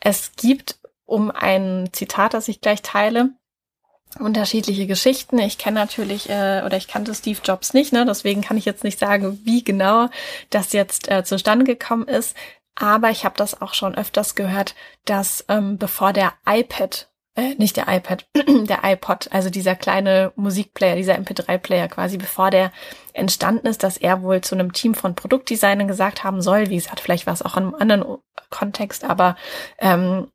Es 0.00 0.32
gibt, 0.36 0.78
um 1.06 1.30
ein 1.30 1.88
Zitat, 1.92 2.34
das 2.34 2.48
ich 2.48 2.60
gleich 2.60 2.82
teile, 2.82 3.30
unterschiedliche 4.18 4.86
Geschichten. 4.86 5.38
Ich 5.38 5.56
kenne 5.56 5.80
natürlich 5.80 6.28
äh, 6.28 6.62
oder 6.66 6.76
ich 6.76 6.88
kannte 6.88 7.14
Steve 7.14 7.40
Jobs 7.42 7.72
nicht, 7.72 7.94
ne? 7.94 8.04
deswegen 8.04 8.42
kann 8.42 8.58
ich 8.58 8.66
jetzt 8.66 8.84
nicht 8.84 8.98
sagen, 8.98 9.40
wie 9.44 9.64
genau 9.64 10.10
das 10.50 10.74
jetzt 10.74 11.10
äh, 11.10 11.24
zustande 11.24 11.64
gekommen 11.64 12.06
ist. 12.06 12.36
Aber 12.74 13.10
ich 13.10 13.24
habe 13.24 13.36
das 13.36 13.62
auch 13.62 13.72
schon 13.72 13.94
öfters 13.94 14.34
gehört, 14.34 14.74
dass 15.06 15.44
ähm, 15.48 15.78
bevor 15.78 16.12
der 16.12 16.34
iPad 16.46 17.11
äh, 17.34 17.54
nicht 17.54 17.76
der 17.76 17.88
iPad, 17.88 18.26
der 18.34 18.80
iPod, 18.84 19.28
also 19.32 19.48
dieser 19.48 19.74
kleine 19.74 20.32
Musikplayer, 20.36 20.96
dieser 20.96 21.14
MP3-Player 21.14 21.88
quasi, 21.88 22.18
bevor 22.18 22.50
der 22.50 22.72
entstanden 23.14 23.66
ist, 23.66 23.82
dass 23.82 23.96
er 23.96 24.22
wohl 24.22 24.40
zu 24.42 24.54
einem 24.54 24.72
Team 24.72 24.94
von 24.94 25.14
Produktdesignern 25.14 25.88
gesagt 25.88 26.24
haben 26.24 26.42
soll, 26.42 26.68
wie 26.68 26.76
gesagt, 26.76 27.00
vielleicht 27.00 27.26
war 27.26 27.34
es 27.34 27.42
auch 27.42 27.56
in 27.56 27.64
einem 27.64 27.74
anderen 27.74 28.18
Kontext, 28.50 29.04
aber 29.04 29.36
ähm, 29.78 30.28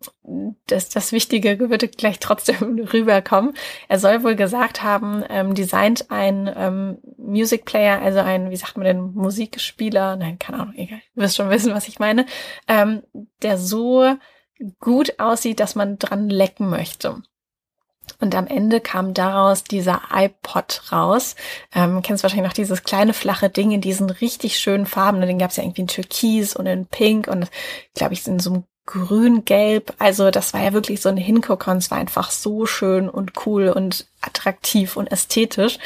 das, 0.65 0.89
das 0.89 1.12
Wichtige 1.12 1.60
würde 1.60 1.88
gleich 1.88 2.19
trotzdem 2.19 2.79
rüberkommen. 2.93 3.53
Er 3.88 3.99
soll 3.99 4.23
wohl 4.23 4.36
gesagt 4.36 4.83
haben, 4.83 5.23
ähm, 5.29 5.53
designt 5.53 6.10
ein 6.10 6.51
ähm, 6.55 6.97
Music 7.17 7.65
Player, 7.65 8.01
also 8.01 8.19
ein, 8.19 8.49
wie 8.49 8.55
sagt 8.55 8.75
man 8.75 8.86
denn, 8.86 9.13
Musikspieler, 9.13 10.15
nein, 10.15 10.39
keine 10.39 10.60
Ahnung, 10.60 10.73
egal, 10.75 11.01
du 11.15 11.21
wirst 11.21 11.36
schon 11.36 11.49
wissen, 11.49 11.73
was 11.73 11.88
ich 11.88 11.99
meine, 11.99 12.25
ähm, 12.67 13.03
der 13.43 13.57
so 13.57 14.17
gut 14.79 15.19
aussieht, 15.19 15.59
dass 15.59 15.75
man 15.75 15.99
dran 15.99 16.29
lecken 16.29 16.69
möchte. 16.69 17.21
Und 18.19 18.35
am 18.35 18.47
Ende 18.47 18.79
kam 18.79 19.13
daraus 19.13 19.63
dieser 19.63 20.01
iPod 20.13 20.91
raus. 20.91 21.35
Ähm, 21.73 22.01
kennst 22.01 22.23
wahrscheinlich 22.23 22.47
noch 22.47 22.53
dieses 22.53 22.83
kleine 22.83 23.13
flache 23.13 23.49
Ding 23.49 23.71
in 23.71 23.81
diesen 23.81 24.09
richtig 24.09 24.57
schönen 24.57 24.85
Farben. 24.85 25.21
Den 25.21 25.39
gab 25.39 25.51
es 25.51 25.57
ja 25.57 25.63
irgendwie 25.63 25.81
in 25.81 25.87
Türkis 25.87 26.55
und 26.55 26.65
in 26.65 26.87
Pink 26.87 27.27
und 27.27 27.49
glaube 27.93 28.13
ich 28.13 28.25
in 28.25 28.39
so 28.39 28.51
einem 28.51 28.63
grün-gelb. 28.87 29.93
Also 29.99 30.31
das 30.31 30.53
war 30.53 30.63
ja 30.63 30.73
wirklich 30.73 31.01
so 31.01 31.09
ein 31.09 31.17
Hingucker 31.17 31.71
und 31.71 31.77
es 31.77 31.91
war 31.91 31.99
einfach 31.99 32.31
so 32.31 32.65
schön 32.65 33.09
und 33.09 33.33
cool 33.45 33.69
und 33.69 34.07
attraktiv 34.21 34.95
und 34.95 35.11
ästhetisch. 35.11 35.77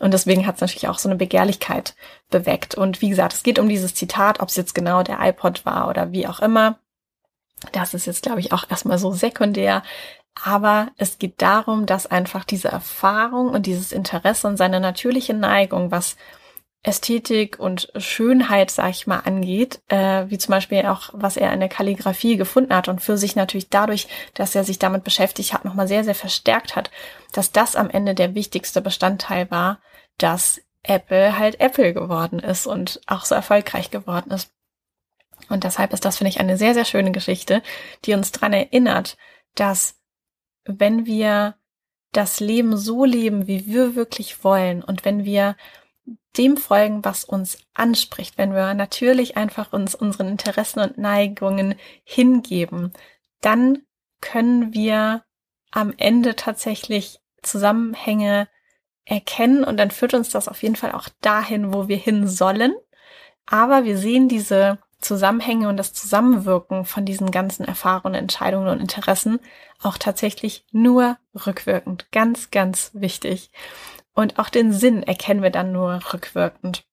Und 0.00 0.12
deswegen 0.12 0.46
hat 0.46 0.56
es 0.56 0.62
natürlich 0.62 0.88
auch 0.88 0.98
so 0.98 1.08
eine 1.08 1.16
Begehrlichkeit 1.16 1.94
beweckt. 2.30 2.74
Und 2.74 3.00
wie 3.00 3.10
gesagt, 3.10 3.34
es 3.34 3.42
geht 3.44 3.60
um 3.60 3.68
dieses 3.68 3.94
Zitat, 3.94 4.40
ob 4.40 4.48
es 4.48 4.56
jetzt 4.56 4.74
genau 4.74 5.04
der 5.04 5.20
iPod 5.20 5.64
war 5.64 5.88
oder 5.88 6.10
wie 6.10 6.26
auch 6.26 6.40
immer. 6.40 6.80
Das 7.72 7.94
ist 7.94 8.06
jetzt, 8.06 8.22
glaube 8.22 8.40
ich, 8.40 8.52
auch 8.52 8.68
erstmal 8.68 8.98
so 8.98 9.12
sekundär. 9.12 9.82
Aber 10.44 10.88
es 10.98 11.18
geht 11.18 11.40
darum, 11.40 11.86
dass 11.86 12.06
einfach 12.06 12.44
diese 12.44 12.68
Erfahrung 12.68 13.48
und 13.48 13.66
dieses 13.66 13.92
Interesse 13.92 14.46
und 14.46 14.58
seine 14.58 14.80
natürliche 14.80 15.32
Neigung, 15.32 15.90
was 15.90 16.16
Ästhetik 16.86 17.58
und 17.58 17.90
Schönheit, 17.96 18.70
sag 18.70 18.90
ich 18.90 19.06
mal, 19.06 19.20
angeht, 19.20 19.80
äh, 19.88 20.26
wie 20.28 20.38
zum 20.38 20.52
Beispiel 20.52 20.86
auch, 20.86 21.10
was 21.12 21.36
er 21.36 21.52
in 21.52 21.58
der 21.58 21.68
Kalligrafie 21.68 22.36
gefunden 22.36 22.74
hat 22.74 22.88
und 22.88 23.00
für 23.00 23.16
sich 23.16 23.34
natürlich 23.34 23.70
dadurch, 23.70 24.06
dass 24.34 24.54
er 24.54 24.62
sich 24.62 24.78
damit 24.78 25.02
beschäftigt 25.02 25.52
hat, 25.52 25.64
nochmal 25.64 25.88
sehr, 25.88 26.04
sehr 26.04 26.14
verstärkt 26.14 26.76
hat, 26.76 26.90
dass 27.32 27.50
das 27.50 27.74
am 27.74 27.90
Ende 27.90 28.14
der 28.14 28.34
wichtigste 28.36 28.80
Bestandteil 28.80 29.50
war, 29.50 29.80
dass 30.18 30.60
Apple 30.84 31.36
halt 31.36 31.58
Apple 31.60 31.92
geworden 31.92 32.38
ist 32.38 32.66
und 32.66 33.00
auch 33.08 33.24
so 33.24 33.34
erfolgreich 33.34 33.90
geworden 33.90 34.30
ist. 34.30 34.50
Und 35.48 35.64
deshalb 35.64 35.92
ist 35.92 36.04
das, 36.04 36.18
finde 36.18 36.30
ich, 36.30 36.40
eine 36.40 36.56
sehr, 36.56 36.74
sehr 36.74 36.84
schöne 36.84 37.12
Geschichte, 37.12 37.62
die 38.04 38.14
uns 38.14 38.32
dran 38.32 38.52
erinnert, 38.52 39.16
dass 39.54 39.98
wenn 40.64 41.06
wir 41.06 41.54
das 42.12 42.40
Leben 42.40 42.76
so 42.76 43.04
leben, 43.04 43.46
wie 43.46 43.66
wir 43.66 43.94
wirklich 43.94 44.42
wollen 44.42 44.82
und 44.82 45.04
wenn 45.04 45.24
wir 45.24 45.56
dem 46.36 46.56
folgen, 46.56 47.04
was 47.04 47.24
uns 47.24 47.58
anspricht, 47.74 48.38
wenn 48.38 48.54
wir 48.54 48.74
natürlich 48.74 49.36
einfach 49.36 49.72
uns 49.72 49.94
unseren 49.94 50.28
Interessen 50.28 50.80
und 50.80 50.98
Neigungen 50.98 51.74
hingeben, 52.04 52.92
dann 53.40 53.82
können 54.20 54.72
wir 54.72 55.24
am 55.70 55.92
Ende 55.96 56.36
tatsächlich 56.36 57.20
Zusammenhänge 57.42 58.48
erkennen 59.04 59.64
und 59.64 59.76
dann 59.76 59.90
führt 59.90 60.14
uns 60.14 60.30
das 60.30 60.48
auf 60.48 60.62
jeden 60.62 60.76
Fall 60.76 60.92
auch 60.92 61.08
dahin, 61.20 61.72
wo 61.72 61.88
wir 61.88 61.96
hin 61.96 62.26
sollen. 62.26 62.74
Aber 63.46 63.84
wir 63.84 63.96
sehen 63.98 64.28
diese 64.28 64.78
Zusammenhänge 65.06 65.68
und 65.68 65.76
das 65.76 65.92
Zusammenwirken 65.92 66.84
von 66.84 67.04
diesen 67.04 67.30
ganzen 67.30 67.64
Erfahrungen, 67.64 68.14
Entscheidungen 68.14 68.68
und 68.68 68.80
Interessen 68.80 69.40
auch 69.82 69.98
tatsächlich 69.98 70.64
nur 70.72 71.18
rückwirkend. 71.46 72.10
Ganz, 72.12 72.50
ganz 72.50 72.90
wichtig. 72.94 73.50
Und 74.14 74.38
auch 74.38 74.48
den 74.48 74.72
Sinn 74.72 75.02
erkennen 75.02 75.42
wir 75.42 75.50
dann 75.50 75.72
nur 75.72 76.00
rückwirkend. 76.12 76.84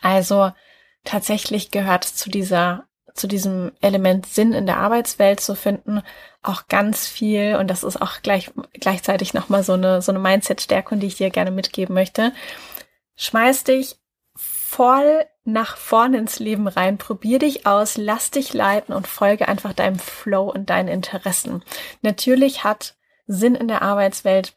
Also 0.00 0.52
tatsächlich 1.04 1.70
gehört 1.70 2.06
es 2.06 2.16
zu 2.16 2.30
dieser, 2.30 2.86
zu 3.14 3.26
diesem 3.26 3.72
Element 3.80 4.26
Sinn 4.26 4.52
in 4.52 4.66
der 4.66 4.78
Arbeitswelt 4.78 5.40
zu 5.40 5.54
finden, 5.54 6.02
auch 6.42 6.68
ganz 6.68 7.06
viel, 7.06 7.56
und 7.56 7.68
das 7.68 7.84
ist 7.84 8.00
auch 8.00 8.22
gleich, 8.22 8.50
gleichzeitig 8.72 9.34
nochmal 9.34 9.62
so 9.62 9.74
eine, 9.74 10.00
so 10.00 10.12
eine 10.12 10.18
Mindset-Stärkung, 10.18 11.00
die 11.00 11.08
ich 11.08 11.16
dir 11.16 11.30
gerne 11.30 11.50
mitgeben 11.50 11.94
möchte. 11.94 12.32
Schmeiß 13.16 13.64
dich 13.64 13.96
voll 14.76 15.24
nach 15.44 15.78
vorne 15.78 16.18
ins 16.18 16.38
Leben 16.38 16.68
rein, 16.68 16.98
probier 16.98 17.38
dich 17.38 17.66
aus, 17.66 17.96
lass 17.96 18.30
dich 18.30 18.52
leiten 18.52 18.94
und 18.94 19.06
folge 19.06 19.48
einfach 19.48 19.72
deinem 19.72 19.98
Flow 19.98 20.50
und 20.50 20.68
deinen 20.68 20.88
Interessen. 20.88 21.64
Natürlich 22.02 22.62
hat 22.62 22.94
Sinn 23.26 23.54
in 23.54 23.68
der 23.68 23.80
Arbeitswelt 23.80 24.54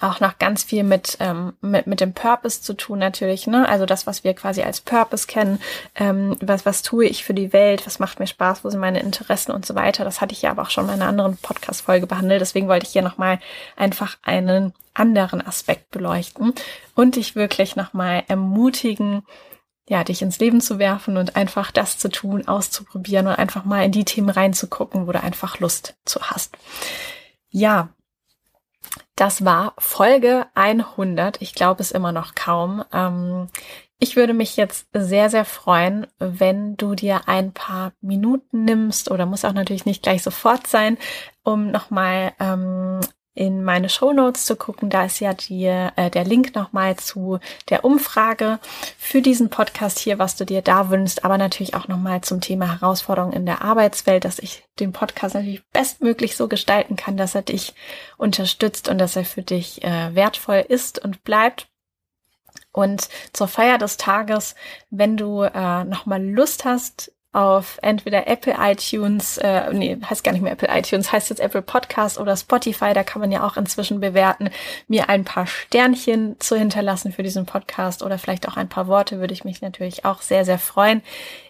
auch 0.00 0.20
noch 0.20 0.38
ganz 0.38 0.62
viel 0.62 0.82
mit, 0.82 1.16
ähm, 1.20 1.52
mit, 1.60 1.86
mit 1.86 2.00
dem 2.00 2.14
Purpose 2.14 2.62
zu 2.62 2.74
tun 2.74 2.98
natürlich, 2.98 3.46
ne? 3.46 3.68
Also 3.68 3.86
das, 3.86 4.06
was 4.06 4.24
wir 4.24 4.34
quasi 4.34 4.62
als 4.62 4.80
Purpose 4.80 5.26
kennen, 5.26 5.60
ähm, 5.94 6.36
was, 6.40 6.64
was 6.64 6.82
tue 6.82 7.06
ich 7.06 7.24
für 7.24 7.34
die 7.34 7.52
Welt, 7.52 7.86
was 7.86 7.98
macht 7.98 8.18
mir 8.18 8.26
Spaß, 8.26 8.64
wo 8.64 8.70
sind 8.70 8.80
meine 8.80 9.00
Interessen 9.00 9.52
und 9.52 9.66
so 9.66 9.74
weiter. 9.74 10.04
Das 10.04 10.20
hatte 10.20 10.32
ich 10.32 10.42
ja 10.42 10.50
aber 10.50 10.62
auch 10.62 10.70
schon 10.70 10.86
in 10.86 10.92
einer 10.92 11.08
anderen 11.08 11.36
Podcast-Folge 11.36 12.06
behandelt. 12.06 12.40
Deswegen 12.40 12.68
wollte 12.68 12.86
ich 12.86 12.92
hier 12.92 13.02
nochmal 13.02 13.40
einfach 13.76 14.16
einen 14.22 14.72
anderen 14.94 15.46
Aspekt 15.46 15.90
beleuchten 15.90 16.54
und 16.94 17.16
dich 17.16 17.36
wirklich 17.36 17.76
nochmal 17.76 18.24
ermutigen, 18.28 19.22
ja, 19.88 20.04
dich 20.04 20.22
ins 20.22 20.38
Leben 20.38 20.60
zu 20.60 20.78
werfen 20.78 21.16
und 21.16 21.36
einfach 21.36 21.72
das 21.72 21.98
zu 21.98 22.08
tun, 22.08 22.46
auszuprobieren 22.46 23.26
und 23.26 23.34
einfach 23.34 23.64
mal 23.64 23.84
in 23.84 23.92
die 23.92 24.04
Themen 24.04 24.30
reinzugucken, 24.30 25.06
wo 25.06 25.12
du 25.12 25.20
einfach 25.20 25.58
Lust 25.58 25.96
zu 26.04 26.20
hast. 26.22 26.56
Ja, 27.50 27.88
das 29.20 29.44
war 29.44 29.74
Folge 29.76 30.46
100. 30.54 31.42
Ich 31.42 31.54
glaube 31.54 31.82
es 31.82 31.90
immer 31.90 32.10
noch 32.10 32.34
kaum. 32.34 32.82
Ähm, 32.90 33.48
ich 33.98 34.16
würde 34.16 34.32
mich 34.32 34.56
jetzt 34.56 34.88
sehr, 34.94 35.28
sehr 35.28 35.44
freuen, 35.44 36.06
wenn 36.18 36.78
du 36.78 36.94
dir 36.94 37.28
ein 37.28 37.52
paar 37.52 37.92
Minuten 38.00 38.64
nimmst 38.64 39.10
oder 39.10 39.26
muss 39.26 39.44
auch 39.44 39.52
natürlich 39.52 39.84
nicht 39.84 40.02
gleich 40.02 40.22
sofort 40.22 40.66
sein, 40.66 40.96
um 41.42 41.70
nochmal 41.70 42.32
ähm, 42.40 43.00
in 43.34 43.62
meine 43.62 43.88
Show 43.88 44.12
Notes 44.12 44.44
zu 44.44 44.56
gucken. 44.56 44.90
Da 44.90 45.04
ist 45.04 45.20
ja 45.20 45.32
die, 45.34 45.64
äh, 45.64 46.10
der 46.10 46.24
Link 46.24 46.54
nochmal 46.54 46.96
zu 46.96 47.38
der 47.68 47.84
Umfrage 47.84 48.58
für 48.98 49.22
diesen 49.22 49.50
Podcast 49.50 49.98
hier, 49.98 50.18
was 50.18 50.36
du 50.36 50.44
dir 50.44 50.62
da 50.62 50.90
wünschst, 50.90 51.24
aber 51.24 51.38
natürlich 51.38 51.74
auch 51.74 51.88
nochmal 51.88 52.20
zum 52.22 52.40
Thema 52.40 52.80
Herausforderungen 52.80 53.32
in 53.32 53.46
der 53.46 53.62
Arbeitswelt, 53.62 54.24
dass 54.24 54.38
ich 54.38 54.64
den 54.78 54.92
Podcast 54.92 55.34
natürlich 55.34 55.64
bestmöglich 55.68 56.36
so 56.36 56.48
gestalten 56.48 56.96
kann, 56.96 57.16
dass 57.16 57.34
er 57.34 57.42
dich 57.42 57.74
unterstützt 58.16 58.88
und 58.88 58.98
dass 58.98 59.16
er 59.16 59.24
für 59.24 59.42
dich 59.42 59.84
äh, 59.84 60.14
wertvoll 60.14 60.64
ist 60.68 60.98
und 60.98 61.22
bleibt. 61.22 61.68
Und 62.72 63.08
zur 63.32 63.48
Feier 63.48 63.78
des 63.78 63.96
Tages, 63.96 64.54
wenn 64.90 65.16
du 65.16 65.42
äh, 65.42 65.84
nochmal 65.84 66.24
Lust 66.24 66.64
hast, 66.64 67.12
auf 67.32 67.78
entweder 67.82 68.26
Apple 68.26 68.56
iTunes, 68.58 69.38
äh, 69.38 69.72
nee, 69.72 69.96
heißt 70.04 70.24
gar 70.24 70.32
nicht 70.32 70.42
mehr 70.42 70.52
Apple 70.52 70.68
iTunes, 70.70 71.12
heißt 71.12 71.30
jetzt 71.30 71.40
Apple 71.40 71.62
Podcast 71.62 72.18
oder 72.18 72.36
Spotify, 72.36 72.92
da 72.92 73.04
kann 73.04 73.20
man 73.20 73.30
ja 73.30 73.46
auch 73.46 73.56
inzwischen 73.56 74.00
bewerten, 74.00 74.50
mir 74.88 75.08
ein 75.08 75.24
paar 75.24 75.46
Sternchen 75.46 76.40
zu 76.40 76.56
hinterlassen 76.56 77.12
für 77.12 77.22
diesen 77.22 77.46
Podcast 77.46 78.02
oder 78.02 78.18
vielleicht 78.18 78.48
auch 78.48 78.56
ein 78.56 78.68
paar 78.68 78.88
Worte, 78.88 79.20
würde 79.20 79.34
ich 79.34 79.44
mich 79.44 79.62
natürlich 79.62 80.04
auch 80.04 80.22
sehr, 80.22 80.44
sehr 80.44 80.58
freuen. 80.58 81.02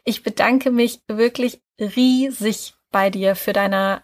Ich 0.04 0.22
bedanke 0.22 0.70
mich 0.70 1.00
wirklich 1.08 1.62
riesig 1.78 2.74
bei 2.90 3.08
dir 3.08 3.34
für 3.34 3.54
deine 3.54 4.02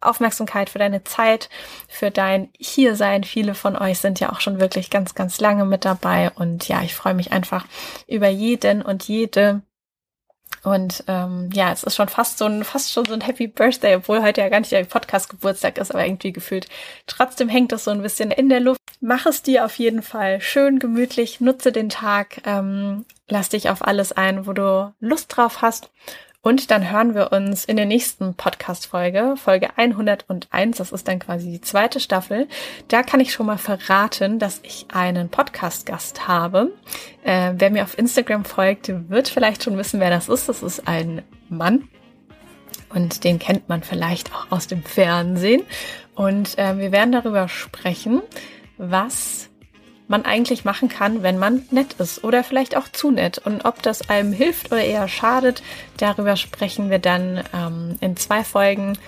Aufmerksamkeit, 0.00 0.70
für 0.70 0.78
deine 0.78 1.04
Zeit, 1.04 1.48
für 1.88 2.10
dein 2.10 2.50
Hiersein. 2.58 3.24
Viele 3.24 3.54
von 3.54 3.76
euch 3.76 3.98
sind 3.98 4.20
ja 4.20 4.32
auch 4.32 4.40
schon 4.40 4.60
wirklich 4.60 4.90
ganz, 4.90 5.14
ganz 5.14 5.40
lange 5.40 5.64
mit 5.64 5.84
dabei 5.84 6.30
und 6.34 6.66
ja, 6.68 6.82
ich 6.82 6.94
freue 6.94 7.14
mich 7.14 7.32
einfach 7.32 7.66
über 8.06 8.28
jeden 8.28 8.82
und 8.82 9.04
jede, 9.04 9.62
und 10.64 11.02
ähm, 11.08 11.50
ja, 11.52 11.72
es 11.72 11.82
ist 11.82 11.96
schon 11.96 12.08
fast 12.08 12.38
so 12.38 12.44
ein, 12.44 12.62
fast 12.64 12.92
schon 12.92 13.04
so 13.04 13.14
ein 13.14 13.20
Happy 13.20 13.48
Birthday, 13.48 13.96
obwohl 13.96 14.22
heute 14.22 14.40
ja 14.40 14.48
gar 14.48 14.60
nicht 14.60 14.70
der 14.70 14.84
Podcast-Geburtstag 14.84 15.78
ist, 15.78 15.90
aber 15.90 16.04
irgendwie 16.04 16.32
gefühlt. 16.32 16.68
Trotzdem 17.06 17.48
hängt 17.48 17.72
es 17.72 17.84
so 17.84 17.90
ein 17.90 18.02
bisschen 18.02 18.30
in 18.30 18.48
der 18.48 18.60
Luft. 18.60 18.80
Mach 19.00 19.26
es 19.26 19.42
dir 19.42 19.64
auf 19.64 19.76
jeden 19.78 20.02
Fall 20.02 20.40
schön 20.40 20.78
gemütlich, 20.78 21.40
nutze 21.40 21.72
den 21.72 21.88
Tag, 21.88 22.42
ähm, 22.44 23.04
lass 23.28 23.48
dich 23.48 23.70
auf 23.70 23.84
alles 23.84 24.12
ein, 24.12 24.46
wo 24.46 24.52
du 24.52 24.94
Lust 25.00 25.36
drauf 25.36 25.62
hast. 25.62 25.90
Und 26.44 26.72
dann 26.72 26.90
hören 26.90 27.14
wir 27.14 27.30
uns 27.30 27.64
in 27.64 27.76
der 27.76 27.86
nächsten 27.86 28.34
Podcast-Folge, 28.34 29.36
Folge 29.36 29.70
101. 29.76 30.76
Das 30.76 30.90
ist 30.90 31.06
dann 31.06 31.20
quasi 31.20 31.52
die 31.52 31.60
zweite 31.60 32.00
Staffel. 32.00 32.48
Da 32.88 33.04
kann 33.04 33.20
ich 33.20 33.32
schon 33.32 33.46
mal 33.46 33.58
verraten, 33.58 34.40
dass 34.40 34.58
ich 34.64 34.86
einen 34.92 35.28
Podcast-Gast 35.28 36.26
habe. 36.26 36.72
Äh, 37.22 37.52
wer 37.58 37.70
mir 37.70 37.84
auf 37.84 37.96
Instagram 37.96 38.44
folgt, 38.44 38.92
wird 39.08 39.28
vielleicht 39.28 39.62
schon 39.62 39.78
wissen, 39.78 40.00
wer 40.00 40.10
das 40.10 40.28
ist. 40.28 40.48
Das 40.48 40.64
ist 40.64 40.88
ein 40.88 41.22
Mann. 41.48 41.88
Und 42.88 43.22
den 43.22 43.38
kennt 43.38 43.68
man 43.68 43.84
vielleicht 43.84 44.34
auch 44.34 44.50
aus 44.50 44.66
dem 44.66 44.82
Fernsehen. 44.82 45.62
Und 46.16 46.58
äh, 46.58 46.76
wir 46.76 46.90
werden 46.90 47.12
darüber 47.12 47.46
sprechen, 47.46 48.20
was 48.78 49.48
man 50.08 50.24
eigentlich 50.24 50.64
machen 50.64 50.88
kann, 50.88 51.22
wenn 51.22 51.38
man 51.38 51.64
nett 51.70 51.94
ist 51.94 52.22
oder 52.24 52.44
vielleicht 52.44 52.76
auch 52.76 52.88
zu 52.88 53.10
nett. 53.10 53.38
Und 53.38 53.64
ob 53.64 53.82
das 53.82 54.08
einem 54.08 54.32
hilft 54.32 54.72
oder 54.72 54.84
eher 54.84 55.08
schadet, 55.08 55.62
darüber 55.96 56.36
sprechen 56.36 56.90
wir 56.90 56.98
dann 56.98 57.42
ähm, 57.54 57.96
in 58.00 58.16
zwei 58.16 58.44
Folgen, 58.44 58.98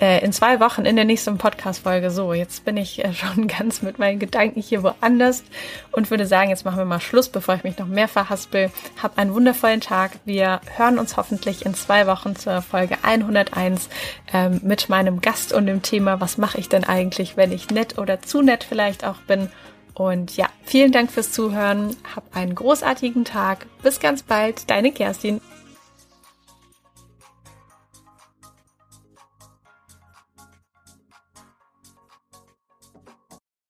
äh, 0.00 0.24
in 0.24 0.32
zwei 0.32 0.60
Wochen 0.60 0.84
in 0.84 0.96
der 0.96 1.04
nächsten 1.04 1.38
Podcast-Folge. 1.38 2.10
So, 2.10 2.32
jetzt 2.32 2.64
bin 2.64 2.76
ich 2.76 3.04
äh, 3.04 3.12
schon 3.14 3.46
ganz 3.48 3.82
mit 3.82 3.98
meinen 3.98 4.18
Gedanken 4.18 4.60
hier 4.60 4.82
woanders 4.82 5.44
und 5.92 6.10
würde 6.10 6.26
sagen, 6.26 6.50
jetzt 6.50 6.64
machen 6.64 6.78
wir 6.78 6.84
mal 6.84 7.00
Schluss, 7.00 7.28
bevor 7.28 7.54
ich 7.54 7.64
mich 7.64 7.78
noch 7.78 7.86
mehr 7.86 8.08
verhaspel. 8.08 8.70
Hab 9.02 9.18
einen 9.18 9.34
wundervollen 9.34 9.80
Tag. 9.80 10.12
Wir 10.24 10.60
hören 10.76 10.98
uns 10.98 11.16
hoffentlich 11.16 11.64
in 11.64 11.74
zwei 11.74 12.06
Wochen 12.06 12.36
zur 12.36 12.62
Folge 12.62 12.96
101 13.02 13.88
ähm, 14.32 14.60
mit 14.62 14.88
meinem 14.88 15.20
Gast 15.20 15.52
und 15.52 15.66
dem 15.66 15.82
Thema, 15.82 16.20
was 16.20 16.38
mache 16.38 16.58
ich 16.58 16.68
denn 16.68 16.84
eigentlich, 16.84 17.36
wenn 17.36 17.52
ich 17.52 17.70
nett 17.70 17.98
oder 17.98 18.22
zu 18.22 18.42
nett 18.42 18.64
vielleicht 18.64 19.04
auch 19.04 19.18
bin. 19.26 19.50
Und 19.94 20.36
ja, 20.36 20.48
vielen 20.64 20.92
Dank 20.92 21.10
fürs 21.12 21.30
Zuhören. 21.30 21.96
Hab 22.14 22.24
einen 22.36 22.54
großartigen 22.54 23.24
Tag. 23.24 23.66
Bis 23.82 24.00
ganz 24.00 24.22
bald. 24.22 24.68
Deine 24.68 24.92
Kerstin. 24.92 25.40